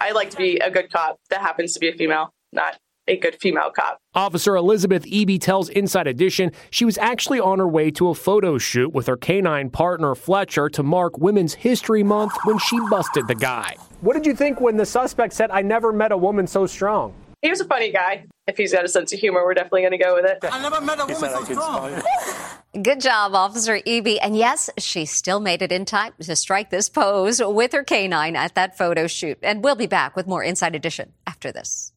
I 0.00 0.12
like 0.12 0.30
to 0.30 0.36
be 0.36 0.56
a 0.58 0.70
good 0.70 0.90
cop 0.90 1.18
that 1.30 1.40
happens 1.40 1.74
to 1.74 1.80
be 1.80 1.88
a 1.88 1.92
female, 1.92 2.32
not 2.52 2.78
a 3.08 3.16
good 3.18 3.36
female 3.40 3.70
cop. 3.74 3.98
Officer 4.14 4.56
Elizabeth 4.56 5.04
Eby 5.04 5.40
tells 5.40 5.68
Inside 5.68 6.06
Edition 6.06 6.52
she 6.70 6.84
was 6.84 6.96
actually 6.98 7.40
on 7.40 7.58
her 7.58 7.68
way 7.68 7.90
to 7.90 8.08
a 8.08 8.14
photo 8.14 8.56
shoot 8.56 8.94
with 8.94 9.06
her 9.06 9.16
canine 9.16 9.68
partner 9.68 10.14
Fletcher 10.14 10.68
to 10.70 10.82
mark 10.82 11.18
Women's 11.18 11.54
History 11.54 12.02
Month 12.04 12.32
when 12.44 12.58
she 12.58 12.78
busted 12.88 13.26
the 13.28 13.34
guy. 13.34 13.76
What 14.00 14.14
did 14.14 14.24
you 14.24 14.34
think 14.34 14.60
when 14.60 14.76
the 14.76 14.86
suspect 14.86 15.34
said, 15.34 15.50
I 15.50 15.62
never 15.62 15.92
met 15.92 16.12
a 16.12 16.16
woman 16.16 16.46
so 16.46 16.66
strong? 16.66 17.12
He 17.42 17.50
was 17.50 17.60
a 17.60 17.64
funny 17.64 17.90
guy. 17.90 18.26
If 18.46 18.56
he's 18.56 18.72
got 18.72 18.84
a 18.84 18.88
sense 18.88 19.12
of 19.12 19.18
humor, 19.18 19.44
we're 19.44 19.54
definitely 19.54 19.82
going 19.82 19.92
to 19.92 19.98
go 19.98 20.14
with 20.14 20.24
it. 20.24 20.38
I 20.44 20.62
never 20.62 20.80
met 20.80 21.00
a 21.00 21.06
woman 21.06 21.30
so 21.30 21.44
strong. 21.44 22.02
Good 22.82 23.00
job, 23.00 23.34
Officer 23.34 23.80
Eby. 23.80 24.18
And 24.22 24.36
yes, 24.36 24.70
she 24.78 25.04
still 25.04 25.40
made 25.40 25.60
it 25.60 25.72
in 25.72 25.84
time 25.84 26.12
to 26.20 26.36
strike 26.36 26.70
this 26.70 26.88
pose 26.88 27.42
with 27.44 27.72
her 27.72 27.82
canine 27.82 28.36
at 28.36 28.54
that 28.54 28.78
photo 28.78 29.08
shoot. 29.08 29.38
And 29.42 29.64
we'll 29.64 29.74
be 29.74 29.88
back 29.88 30.14
with 30.14 30.28
more 30.28 30.44
Inside 30.44 30.76
Edition 30.76 31.12
after 31.26 31.50
this. 31.50 31.92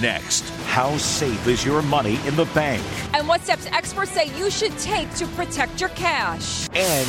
Next, 0.00 0.50
how 0.66 0.96
safe 0.98 1.46
is 1.46 1.64
your 1.64 1.80
money 1.80 2.18
in 2.26 2.36
the 2.36 2.44
bank? 2.46 2.82
And 3.14 3.26
what 3.26 3.40
steps 3.40 3.66
experts 3.66 4.10
say 4.10 4.26
you 4.36 4.50
should 4.50 4.76
take 4.78 5.10
to 5.14 5.26
protect 5.28 5.80
your 5.80 5.88
cash. 5.90 6.68
And 6.74 7.08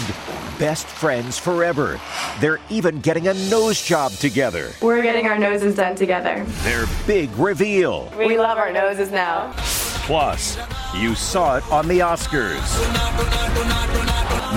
best 0.58 0.86
friends 0.86 1.38
forever. 1.38 2.00
They're 2.39 2.60
even 2.70 3.01
getting 3.01 3.27
a 3.27 3.34
nose 3.50 3.82
job 3.82 4.13
together. 4.13 4.72
We're 4.82 5.01
getting 5.01 5.27
our 5.27 5.38
noses 5.38 5.75
done 5.75 5.96
together. 5.96 6.46
Their 6.63 6.86
big 7.06 7.29
reveal. 7.36 8.13
We 8.17 8.38
love 8.38 8.58
our 8.58 8.72
noses 8.72 9.12
now. 9.12 9.53
Plus, 9.58 10.58
you 10.96 11.13
saw 11.13 11.58
it 11.58 11.70
on 11.70 11.89
the 11.89 12.00
Oscars. 12.00 12.62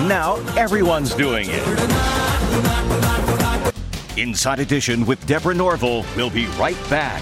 Now 0.07 0.35
everyone's 0.55 1.13
doing 1.13 1.47
it. 1.49 1.67
Inside 4.17 4.59
Edition 4.59 5.05
with 5.05 5.25
Deborah 5.25 5.53
Norville 5.53 6.05
will 6.15 6.29
be 6.29 6.45
right 6.57 6.77
back. 6.89 7.21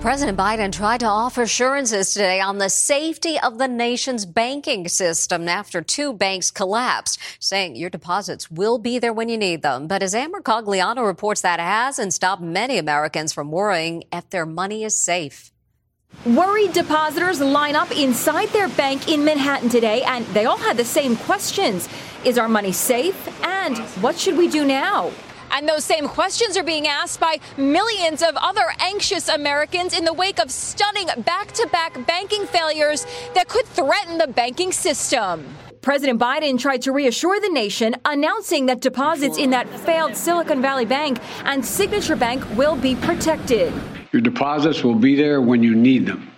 President 0.00 0.38
Biden 0.38 0.72
tried 0.72 1.00
to 1.00 1.06
offer 1.06 1.42
assurances 1.42 2.14
today 2.14 2.40
on 2.40 2.56
the 2.56 2.70
safety 2.70 3.38
of 3.38 3.58
the 3.58 3.68
nation's 3.68 4.24
banking 4.24 4.88
system 4.88 5.46
after 5.46 5.82
two 5.82 6.14
banks 6.14 6.50
collapsed, 6.50 7.20
saying 7.38 7.76
your 7.76 7.90
deposits 7.90 8.50
will 8.50 8.78
be 8.78 8.98
there 8.98 9.12
when 9.12 9.28
you 9.28 9.36
need 9.36 9.60
them. 9.60 9.86
But 9.86 10.02
as 10.02 10.14
Ann 10.14 10.32
Mercogliano 10.32 11.06
reports, 11.06 11.42
that 11.42 11.60
hasn't 11.60 12.14
stopped 12.14 12.40
many 12.40 12.78
Americans 12.78 13.34
from 13.34 13.50
worrying 13.50 14.04
if 14.10 14.30
their 14.30 14.46
money 14.46 14.84
is 14.84 14.98
safe. 14.98 15.52
Worried 16.24 16.72
depositors 16.72 17.42
line 17.42 17.76
up 17.76 17.90
inside 17.90 18.48
their 18.48 18.68
bank 18.68 19.06
in 19.06 19.22
Manhattan 19.22 19.68
today, 19.68 20.00
and 20.04 20.24
they 20.28 20.46
all 20.46 20.56
had 20.56 20.78
the 20.78 20.84
same 20.84 21.14
questions 21.14 21.90
Is 22.24 22.38
our 22.38 22.48
money 22.48 22.72
safe? 22.72 23.28
And 23.44 23.76
what 24.02 24.18
should 24.18 24.38
we 24.38 24.48
do 24.48 24.64
now? 24.64 25.10
And 25.50 25.68
those 25.68 25.84
same 25.84 26.08
questions 26.08 26.56
are 26.56 26.62
being 26.62 26.86
asked 26.86 27.20
by 27.20 27.40
millions 27.56 28.22
of 28.22 28.36
other 28.36 28.66
anxious 28.78 29.28
Americans 29.28 29.96
in 29.96 30.04
the 30.04 30.12
wake 30.12 30.38
of 30.40 30.50
stunning 30.50 31.08
back 31.24 31.52
to 31.52 31.66
back 31.68 32.06
banking 32.06 32.46
failures 32.46 33.06
that 33.34 33.48
could 33.48 33.66
threaten 33.66 34.18
the 34.18 34.26
banking 34.26 34.72
system. 34.72 35.46
President 35.82 36.20
Biden 36.20 36.58
tried 36.58 36.82
to 36.82 36.92
reassure 36.92 37.40
the 37.40 37.48
nation, 37.48 37.96
announcing 38.04 38.66
that 38.66 38.80
deposits 38.80 39.38
in 39.38 39.50
that 39.50 39.66
failed 39.80 40.14
Silicon 40.14 40.60
Valley 40.60 40.84
Bank 40.84 41.18
and 41.44 41.64
Signature 41.64 42.16
Bank 42.16 42.44
will 42.56 42.76
be 42.76 42.94
protected. 42.96 43.72
Your 44.12 44.20
deposits 44.20 44.84
will 44.84 44.94
be 44.94 45.16
there 45.16 45.40
when 45.40 45.62
you 45.62 45.74
need 45.74 46.04
them. 46.04 46.30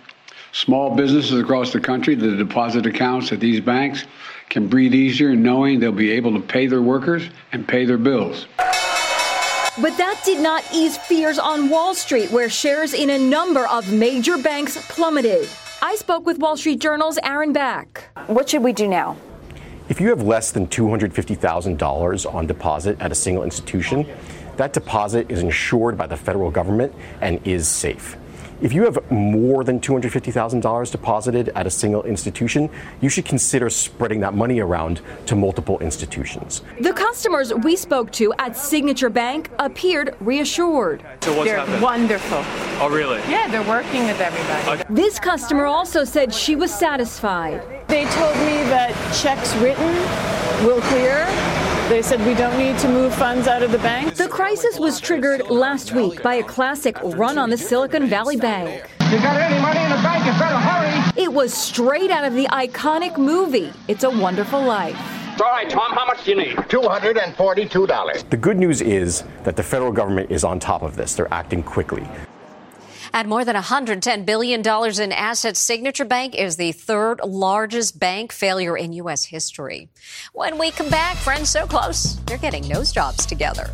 Small 0.53 0.95
businesses 0.95 1.39
across 1.39 1.73
the 1.73 1.79
country, 1.79 2.15
the 2.15 2.37
deposit 2.37 2.85
accounts 2.85 3.31
at 3.31 3.39
these 3.39 3.59
banks 3.59 4.05
can 4.49 4.67
breathe 4.67 4.93
easier 4.93 5.35
knowing 5.35 5.79
they'll 5.79 5.91
be 5.91 6.11
able 6.11 6.31
to 6.33 6.39
pay 6.39 6.67
their 6.67 6.81
workers 6.81 7.27
and 7.51 7.67
pay 7.67 7.85
their 7.85 7.97
bills. 7.97 8.45
But 9.81 9.97
that 9.97 10.21
did 10.23 10.39
not 10.39 10.63
ease 10.71 10.97
fears 10.97 11.39
on 11.39 11.67
Wall 11.67 11.95
Street, 11.95 12.31
where 12.31 12.47
shares 12.47 12.93
in 12.93 13.09
a 13.09 13.17
number 13.17 13.67
of 13.67 13.91
major 13.91 14.37
banks 14.37 14.77
plummeted. 14.87 15.49
I 15.81 15.95
spoke 15.95 16.27
with 16.27 16.37
Wall 16.37 16.55
Street 16.55 16.79
Journal's 16.79 17.17
Aaron 17.23 17.53
Back. 17.53 18.09
What 18.27 18.49
should 18.49 18.61
we 18.61 18.71
do 18.71 18.87
now? 18.87 19.17
If 19.89 19.99
you 19.99 20.09
have 20.09 20.21
less 20.21 20.51
than 20.51 20.67
$250,000 20.67 22.33
on 22.33 22.45
deposit 22.45 23.01
at 23.01 23.11
a 23.11 23.15
single 23.15 23.43
institution, 23.43 24.05
that 24.57 24.73
deposit 24.73 25.31
is 25.31 25.41
insured 25.41 25.97
by 25.97 26.05
the 26.05 26.17
federal 26.17 26.51
government 26.51 26.93
and 27.21 27.45
is 27.45 27.67
safe. 27.67 28.15
If 28.63 28.71
you 28.71 28.85
have 28.85 29.11
more 29.11 29.65
than 29.65 29.81
$250,000 29.81 30.89
deposited 30.89 31.49
at 31.49 31.67
a 31.67 31.69
single 31.69 32.03
institution, 32.03 32.69
you 33.01 33.09
should 33.09 33.25
consider 33.25 33.69
spreading 33.69 34.21
that 34.21 34.35
money 34.35 34.61
around 34.61 35.01
to 35.25 35.35
multiple 35.35 35.79
institutions. 35.79 36.61
The 36.79 36.93
customers 36.93 37.53
we 37.53 37.75
spoke 37.75 38.09
to 38.13 38.33
at 38.39 38.55
Signature 38.55 39.09
Bank 39.09 39.51
appeared 39.59 40.15
reassured. 40.21 41.05
So 41.23 41.35
what's 41.35 41.49
they're 41.49 41.59
happening? 41.59 41.81
wonderful. 41.81 42.37
Oh, 42.79 42.87
really? 42.89 43.19
Yeah, 43.29 43.49
they're 43.49 43.67
working 43.67 44.05
with 44.05 44.21
everybody. 44.21 44.81
Okay. 44.81 44.93
This 44.93 45.19
customer 45.19 45.65
also 45.65 46.05
said 46.05 46.33
she 46.33 46.55
was 46.55 46.73
satisfied. 46.73 47.61
They 47.89 48.05
told 48.05 48.37
me 48.37 48.63
that 48.71 48.93
checks 49.13 49.53
written 49.57 49.93
will 50.65 50.79
clear. 50.83 51.62
They 51.89 52.01
said 52.01 52.25
we 52.25 52.33
don't 52.33 52.57
need 52.57 52.79
to 52.79 52.87
move 52.87 53.13
funds 53.13 53.45
out 53.45 53.61
of 53.61 53.71
the 53.71 53.77
bank. 53.79 54.15
The 54.15 54.29
crisis 54.29 54.79
was 54.79 55.01
triggered 55.01 55.49
last 55.49 55.91
week 55.93 56.23
by 56.23 56.35
a 56.35 56.43
classic 56.43 56.97
run 57.03 57.37
on 57.37 57.49
the 57.49 57.57
Silicon 57.57 58.07
Valley 58.07 58.37
Bank. 58.37 58.89
You 59.11 59.17
got 59.19 59.35
any 59.35 59.61
money 59.61 59.81
in 59.81 59.89
the 59.89 59.97
bank? 59.97 60.25
You 60.25 60.31
better 60.31 60.55
hurry. 60.57 61.21
It 61.21 61.31
was 61.31 61.53
straight 61.53 62.09
out 62.09 62.23
of 62.23 62.35
the 62.35 62.45
iconic 62.45 63.17
movie, 63.17 63.71
It's 63.89 64.05
a 64.05 64.09
Wonderful 64.09 64.63
Life. 64.63 64.97
All 65.41 65.51
right, 65.51 65.69
Tom, 65.69 65.91
how 65.91 66.05
much 66.05 66.23
do 66.23 66.31
you 66.31 66.37
need? 66.37 66.55
$242. 66.55 68.29
The 68.29 68.37
good 68.37 68.57
news 68.57 68.81
is 68.81 69.23
that 69.43 69.57
the 69.57 69.63
federal 69.63 69.91
government 69.91 70.31
is 70.31 70.43
on 70.43 70.59
top 70.59 70.83
of 70.83 70.95
this. 70.95 71.15
They're 71.15 71.31
acting 71.33 71.63
quickly. 71.63 72.07
At 73.15 73.27
more 73.27 73.45
than 73.45 73.55
$110 73.55 74.25
billion 74.25 74.61
in 74.61 75.11
assets, 75.11 75.59
Signature 75.59 76.03
Bank 76.03 76.33
is 76.33 76.55
the 76.55 76.71
third 76.71 77.21
largest 77.23 77.99
bank 77.99 78.31
failure 78.31 78.75
in 78.75 78.91
U.S. 78.93 79.25
history. 79.25 79.89
When 80.33 80.57
we 80.57 80.71
come 80.71 80.89
back, 80.89 81.17
friends 81.17 81.51
so 81.51 81.67
close, 81.67 82.15
they're 82.25 82.39
getting 82.39 82.67
nose 82.67 82.91
jobs 82.91 83.27
together. 83.27 83.69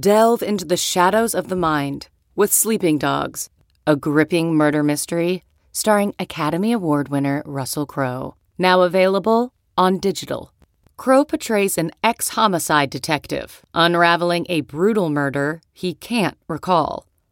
Delve 0.00 0.42
into 0.42 0.64
the 0.64 0.78
shadows 0.78 1.34
of 1.34 1.48
the 1.48 1.56
mind 1.56 2.08
with 2.34 2.50
Sleeping 2.50 2.96
Dogs, 2.96 3.50
a 3.86 3.96
gripping 3.96 4.54
murder 4.54 4.82
mystery 4.82 5.44
starring 5.72 6.14
Academy 6.18 6.72
Award 6.72 7.10
winner 7.10 7.42
Russell 7.44 7.84
Crowe. 7.84 8.34
Now 8.56 8.80
available 8.80 9.52
on 9.76 9.98
digital. 9.98 10.54
Crowe 10.96 11.26
portrays 11.26 11.76
an 11.76 11.90
ex 12.02 12.30
homicide 12.30 12.88
detective 12.88 13.60
unraveling 13.74 14.46
a 14.48 14.62
brutal 14.62 15.10
murder 15.10 15.60
he 15.74 15.92
can't 15.92 16.38
recall. 16.48 17.11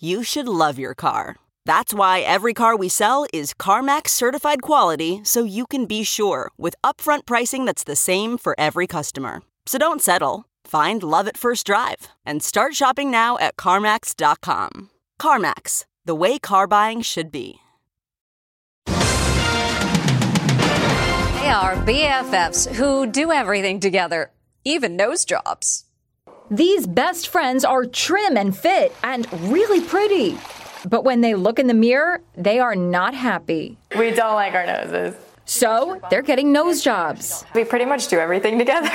you 0.00 0.22
should 0.22 0.48
love 0.48 0.78
your 0.78 0.94
car. 0.94 1.36
That's 1.66 1.94
why 1.94 2.20
every 2.20 2.54
car 2.54 2.74
we 2.76 2.88
sell 2.88 3.26
is 3.32 3.54
CarMax 3.54 4.08
certified 4.08 4.62
quality 4.62 5.20
so 5.22 5.44
you 5.44 5.66
can 5.66 5.86
be 5.86 6.02
sure 6.04 6.50
with 6.58 6.74
upfront 6.82 7.26
pricing 7.26 7.64
that's 7.64 7.84
the 7.84 7.96
same 7.96 8.38
for 8.38 8.54
every 8.58 8.86
customer. 8.86 9.42
So 9.66 9.78
don't 9.78 10.02
settle. 10.02 10.46
Find 10.64 11.02
love 11.02 11.28
at 11.28 11.36
first 11.36 11.66
drive 11.66 12.08
and 12.26 12.42
start 12.42 12.74
shopping 12.74 13.10
now 13.10 13.38
at 13.38 13.56
CarMax.com. 13.56 14.90
CarMax, 15.20 15.84
the 16.04 16.14
way 16.14 16.38
car 16.38 16.66
buying 16.66 17.02
should 17.02 17.30
be. 17.30 17.60
They 21.40 21.48
are 21.48 21.74
BFFs 21.74 22.72
who 22.74 23.06
do 23.06 23.32
everything 23.32 23.80
together, 23.80 24.30
even 24.64 24.96
nose 24.96 25.24
jobs. 25.24 25.84
These 26.52 26.88
best 26.88 27.28
friends 27.28 27.64
are 27.64 27.84
trim 27.84 28.36
and 28.36 28.56
fit 28.56 28.92
and 29.04 29.32
really 29.52 29.80
pretty. 29.80 30.36
But 30.84 31.04
when 31.04 31.20
they 31.20 31.34
look 31.36 31.60
in 31.60 31.68
the 31.68 31.74
mirror, 31.74 32.22
they 32.36 32.58
are 32.58 32.74
not 32.74 33.14
happy. 33.14 33.78
We 33.96 34.10
don't 34.10 34.34
like 34.34 34.54
our 34.54 34.66
noses. 34.66 35.14
So 35.44 36.00
they're 36.10 36.22
getting 36.22 36.52
nose 36.52 36.82
jobs. 36.82 37.44
We 37.54 37.62
pretty 37.62 37.84
much 37.84 38.08
do 38.08 38.18
everything 38.18 38.58
together. 38.64 38.90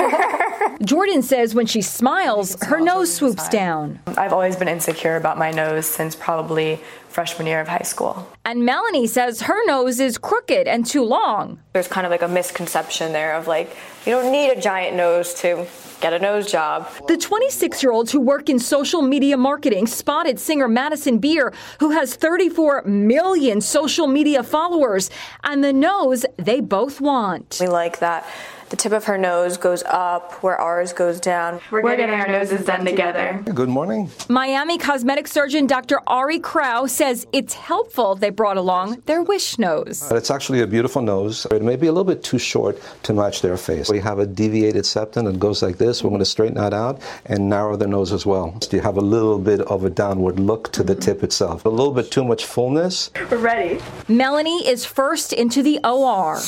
Jordan 0.83 1.21
says 1.21 1.55
when 1.55 1.65
she 1.65 1.81
smiles, 1.81 2.61
her 2.63 2.81
nose 2.81 3.13
swoops 3.13 3.47
down. 3.47 3.99
I've 4.17 4.33
always 4.33 4.57
been 4.57 4.67
insecure 4.67 5.15
about 5.15 5.37
my 5.37 5.51
nose 5.51 5.85
since 5.85 6.13
probably 6.13 6.81
freshman 7.07 7.47
year 7.47 7.61
of 7.61 7.69
high 7.69 7.83
school. 7.83 8.27
And 8.43 8.65
Melanie 8.65 9.07
says 9.07 9.41
her 9.43 9.65
nose 9.65 10.01
is 10.01 10.17
crooked 10.17 10.67
and 10.67 10.85
too 10.85 11.03
long. 11.03 11.59
There's 11.71 11.87
kind 11.87 12.05
of 12.05 12.11
like 12.11 12.21
a 12.21 12.27
misconception 12.27 13.13
there 13.13 13.33
of 13.33 13.47
like, 13.47 13.75
you 14.05 14.11
don't 14.11 14.29
need 14.31 14.49
a 14.51 14.59
giant 14.59 14.97
nose 14.97 15.33
to 15.35 15.65
get 16.01 16.13
a 16.13 16.19
nose 16.19 16.51
job. 16.51 16.87
The 17.07 17.17
26 17.17 17.83
year 17.83 17.91
olds 17.91 18.11
who 18.11 18.19
work 18.19 18.49
in 18.49 18.59
social 18.59 19.01
media 19.01 19.37
marketing 19.37 19.87
spotted 19.87 20.39
singer 20.39 20.67
Madison 20.67 21.19
Beer, 21.19 21.53
who 21.79 21.91
has 21.91 22.15
34 22.15 22.83
million 22.83 23.61
social 23.61 24.07
media 24.07 24.43
followers, 24.43 25.09
and 25.43 25.63
the 25.63 25.73
nose 25.73 26.25
they 26.37 26.59
both 26.59 27.01
want. 27.01 27.57
We 27.59 27.67
like 27.67 27.99
that 27.99 28.25
the 28.69 28.75
tip 28.75 28.91
of 28.91 29.05
her 29.05 29.17
nose 29.17 29.57
goes 29.57 29.83
up 29.83 30.33
where 30.43 30.59
ours 30.59 30.93
goes 30.93 31.19
down. 31.19 31.59
We're, 31.71 31.83
We're 31.83 31.95
getting, 31.95 32.15
getting 32.15 32.33
our 32.33 32.39
noses 32.39 32.65
done 32.65 32.83
together. 32.85 33.43
Good 33.53 33.69
morning. 33.69 34.09
Miami 34.27 34.77
cosmetic 34.77 35.27
surgeon 35.27 35.67
Dr. 35.67 35.99
Ari 36.07 36.39
Crow 36.39 36.87
says 36.87 37.27
it's 37.31 37.53
helpful 37.53 38.15
they 38.15 38.29
brought 38.29 38.57
along 38.57 39.01
their 39.05 39.21
wish 39.21 39.59
nose. 39.59 40.09
It's 40.11 40.31
actually 40.31 40.61
a 40.61 40.67
beautiful 40.67 41.01
nose. 41.01 41.45
It 41.51 41.61
may 41.61 41.75
be 41.75 41.87
a 41.87 41.91
little 41.91 42.03
bit 42.03 42.23
too 42.23 42.39
short 42.39 42.79
to 43.03 43.13
match 43.13 43.41
their 43.41 43.57
face. 43.57 43.89
We 43.89 43.99
have 43.99 44.19
a 44.19 44.25
deviated 44.25 44.85
septum 44.85 45.25
that 45.25 45.39
goes 45.39 45.61
like 45.61 45.77
this. 45.77 46.03
We're 46.03 46.09
going 46.09 46.19
to 46.19 46.25
straighten 46.25 46.55
that 46.55 46.73
out 46.73 47.01
and 47.27 47.49
narrow 47.49 47.75
the 47.75 47.87
nose 47.87 48.11
as 48.11 48.25
well. 48.25 48.57
So 48.61 48.75
you 48.77 48.81
have 48.81 48.97
a 48.97 49.01
little 49.01 49.37
bit 49.37 49.61
of 49.61 49.83
a 49.83 49.89
downward 49.89 50.39
look 50.39 50.71
to 50.73 50.83
the 50.83 50.93
mm-hmm. 50.93 51.01
tip 51.01 51.23
itself. 51.23 51.65
A 51.65 51.69
little 51.69 51.93
bit 51.93 52.11
too 52.11 52.23
much 52.23 52.45
fullness. 52.45 53.11
We're 53.29 53.37
ready. 53.37 53.79
Melanie 54.07 54.67
is 54.67 54.85
first 54.85 55.33
into 55.33 55.61
the 55.61 55.79
OR. 55.83 56.39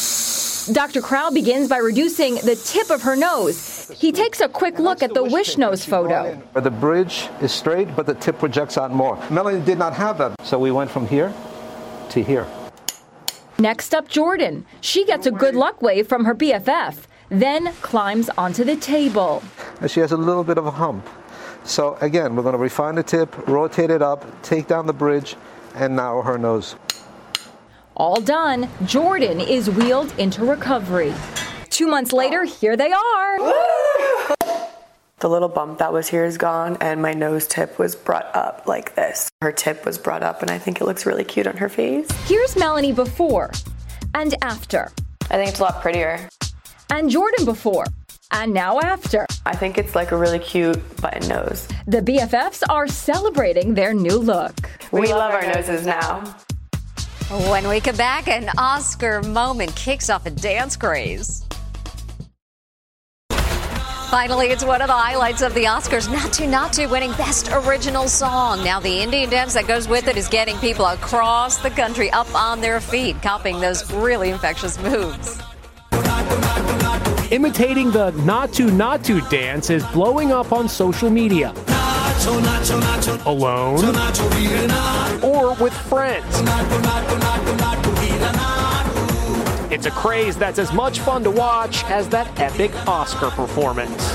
Dr. 0.72 1.02
Crow 1.02 1.32
begins 1.32 1.70
by 1.70 1.78
reducing 1.78 2.36
the 2.36 2.56
tip 2.56 2.90
of 2.90 3.02
her 3.04 3.16
nose. 3.16 3.90
He 3.96 4.12
takes 4.12 4.42
a 4.42 4.50
quick 4.50 4.80
look 4.80 5.02
at 5.02 5.14
the 5.14 5.24
wish 5.24 5.58
nose 5.58 5.86
photo. 5.86 6.42
The 6.54 6.70
bridge 6.70 7.30
is 7.42 7.54
straight, 7.54 7.96
but 7.96 8.06
the 8.06 8.16
tip 8.16 8.38
projects 8.40 8.78
out 8.78 8.92
more. 8.92 9.18
Melanie 9.30 9.64
did 9.64 9.78
not 9.78 9.94
have 9.94 10.18
that, 10.18 10.36
so 10.44 10.60
we 10.60 10.72
went 10.72 10.92
from 10.92 11.08
here 11.08 11.34
to 12.10 12.22
here. 12.22 12.46
Next 13.60 13.96
up, 13.96 14.10
Jordan. 14.10 14.66
She 14.82 15.06
gets 15.06 15.26
a 15.26 15.32
good 15.32 15.56
luck 15.56 15.82
wave 15.82 16.08
from 16.08 16.26
her 16.26 16.36
BFF, 16.36 17.06
then 17.30 17.72
climbs 17.82 18.30
onto 18.38 18.64
the 18.64 18.76
table. 18.76 19.42
She 19.88 20.02
has 20.02 20.12
a 20.12 20.18
little 20.18 20.44
bit 20.44 20.58
of 20.58 20.66
a 20.66 20.72
hump. 20.72 21.08
So 21.64 21.98
again, 22.02 22.36
we're 22.36 22.44
going 22.44 22.54
to 22.54 22.60
refine 22.60 22.96
the 22.96 23.04
tip, 23.04 23.48
rotate 23.48 23.90
it 23.90 24.02
up, 24.02 24.26
take 24.42 24.68
down 24.68 24.86
the 24.86 24.94
bridge, 24.94 25.36
and 25.76 25.96
narrow 25.96 26.22
her 26.22 26.38
nose. 26.38 26.76
All 28.00 28.22
done, 28.22 28.70
Jordan 28.86 29.42
is 29.42 29.72
wheeled 29.72 30.14
into 30.20 30.46
recovery. 30.46 31.16
Two 31.72 31.88
months 31.88 32.14
later, 32.14 32.44
here 32.44 32.78
they 32.78 32.92
are. 32.92 33.38
The 35.20 35.28
little 35.28 35.50
bump 35.50 35.80
that 35.80 35.92
was 35.92 36.08
here 36.08 36.26
is 36.26 36.38
gone, 36.38 36.78
and 36.80 37.02
my 37.02 37.12
nose 37.12 37.48
tip 37.48 37.80
was 37.80 37.96
brought 37.96 38.30
up 38.36 38.68
like 38.68 38.94
this. 38.94 39.32
Her 39.42 39.52
tip 39.52 39.84
was 39.84 39.98
brought 39.98 40.22
up, 40.22 40.44
and 40.44 40.52
I 40.52 40.60
think 40.60 40.80
it 40.80 40.86
looks 40.86 41.08
really 41.08 41.24
cute 41.24 41.48
on 41.48 41.58
her 41.58 41.70
face. 41.70 42.08
Here's 42.28 42.56
Melanie 42.56 42.92
before 42.92 43.50
and 44.14 44.36
after. 44.44 44.92
I 45.32 45.38
think 45.38 45.50
it's 45.50 45.60
a 45.60 45.64
lot 45.64 45.82
prettier. 45.82 46.30
And 46.92 47.10
Jordan 47.10 47.46
before 47.46 47.86
and 48.30 48.54
now 48.54 48.80
after. 48.80 49.26
I 49.44 49.56
think 49.56 49.80
it's 49.80 49.96
like 49.96 50.12
a 50.12 50.18
really 50.18 50.38
cute 50.38 50.80
button 51.02 51.28
nose. 51.28 51.68
The 51.88 52.02
BFFs 52.02 52.62
are 52.70 52.88
celebrating 52.88 53.74
their 53.74 53.96
new 53.96 54.20
look. 54.20 54.70
We, 54.92 55.02
we 55.02 55.08
love, 55.08 55.34
love, 55.34 55.44
our 55.44 55.52
noses 55.52 55.88
now. 55.88 56.36
When 57.30 57.68
we 57.68 57.82
come 57.82 57.98
back, 57.98 58.30
an 58.30 58.50
Oscar 58.58 59.22
moment 59.22 59.76
kicks 59.76 60.10
off 60.10 60.26
a 60.26 60.30
dance 60.30 60.78
craze. 60.78 61.44
Finally, 64.10 64.48
it's 64.48 64.64
one 64.64 64.82
of 64.82 64.88
the 64.88 64.94
highlights 64.94 65.42
of 65.42 65.54
the 65.54 65.66
Oscars. 65.66 66.08
Naatu 66.08 66.48
Naatu 66.48 66.90
winning 66.90 67.12
Best 67.12 67.50
Original 67.52 68.08
Song. 68.08 68.64
Now, 68.64 68.80
the 68.80 69.02
Indian 69.02 69.30
dance 69.30 69.56
that 69.56 69.68
goes 69.68 69.90
with 69.90 70.08
it 70.08 70.16
is 70.16 70.30
getting 70.30 70.56
people 70.60 70.86
across 70.86 71.58
the 71.58 71.70
country 71.70 72.10
up 72.12 72.34
on 72.34 72.62
their 72.62 72.80
feet, 72.80 73.22
copying 73.22 73.60
those 73.60 73.92
really 73.92 74.30
infectious 74.30 74.82
moves. 74.82 75.38
Imitating 77.30 77.92
the 77.92 78.12
Naatu 78.24 78.70
Naatu 78.70 79.30
dance 79.30 79.70
is 79.70 79.86
blowing 79.88 80.32
up 80.32 80.54
on 80.54 80.70
social 80.70 81.10
media 81.10 81.54
alone, 83.26 83.84
or 85.24 85.54
with 85.56 85.74
friends. 85.74 86.26
It's 89.72 89.86
a 89.86 89.92
craze 89.92 90.38
that's 90.38 90.60
as 90.60 90.74
much 90.74 91.00
fun 91.00 91.24
to 91.24 91.32
watch 91.32 91.84
as 91.86 92.10
that 92.10 92.40
epic 92.40 92.74
Oscar 92.88 93.30
performance. 93.30 94.12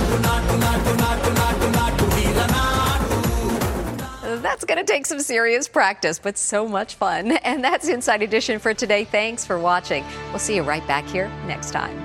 That's 4.42 4.64
going 4.64 4.78
to 4.78 4.84
take 4.84 5.06
some 5.06 5.20
serious 5.20 5.68
practice, 5.68 6.18
but 6.18 6.36
so 6.36 6.66
much 6.66 6.94
fun. 6.96 7.32
And 7.38 7.62
that's 7.62 7.88
Inside 7.88 8.22
Edition 8.22 8.58
for 8.58 8.74
today. 8.74 9.04
Thanks 9.04 9.44
for 9.44 9.58
watching. 9.58 10.04
We'll 10.30 10.38
see 10.38 10.56
you 10.56 10.62
right 10.62 10.86
back 10.88 11.04
here 11.04 11.28
next 11.46 11.70
time. 11.70 12.01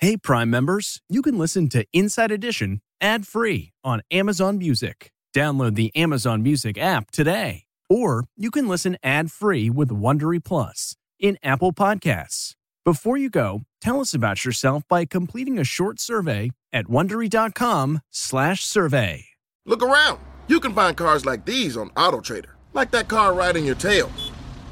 Hey, 0.00 0.16
Prime 0.16 0.48
members, 0.48 1.02
you 1.08 1.22
can 1.22 1.36
listen 1.36 1.68
to 1.70 1.84
Inside 1.92 2.30
Edition 2.30 2.82
ad 3.00 3.26
free 3.26 3.72
on 3.82 4.02
Amazon 4.12 4.56
Music. 4.56 5.10
Download 5.34 5.74
the 5.74 5.90
Amazon 5.96 6.40
Music 6.40 6.78
app 6.78 7.10
today. 7.10 7.64
Or 7.90 8.22
you 8.36 8.52
can 8.52 8.68
listen 8.68 8.96
ad 9.02 9.32
free 9.32 9.68
with 9.68 9.88
Wondery 9.88 10.44
Plus 10.44 10.94
in 11.18 11.36
Apple 11.42 11.72
Podcasts. 11.72 12.54
Before 12.84 13.16
you 13.16 13.28
go, 13.28 13.62
tell 13.80 14.00
us 14.00 14.14
about 14.14 14.44
yourself 14.44 14.84
by 14.88 15.04
completing 15.04 15.58
a 15.58 15.64
short 15.64 15.98
survey 15.98 16.52
at 16.72 16.86
wondery.com/survey. 16.86 19.24
Look 19.66 19.82
around. 19.82 20.20
You 20.46 20.60
can 20.60 20.74
find 20.74 20.96
cars 20.96 21.26
like 21.26 21.44
these 21.44 21.76
on 21.76 21.90
AutoTrader, 21.90 22.50
like 22.72 22.92
that 22.92 23.08
car 23.08 23.34
riding 23.34 23.64
your 23.64 23.74
tail. 23.74 24.12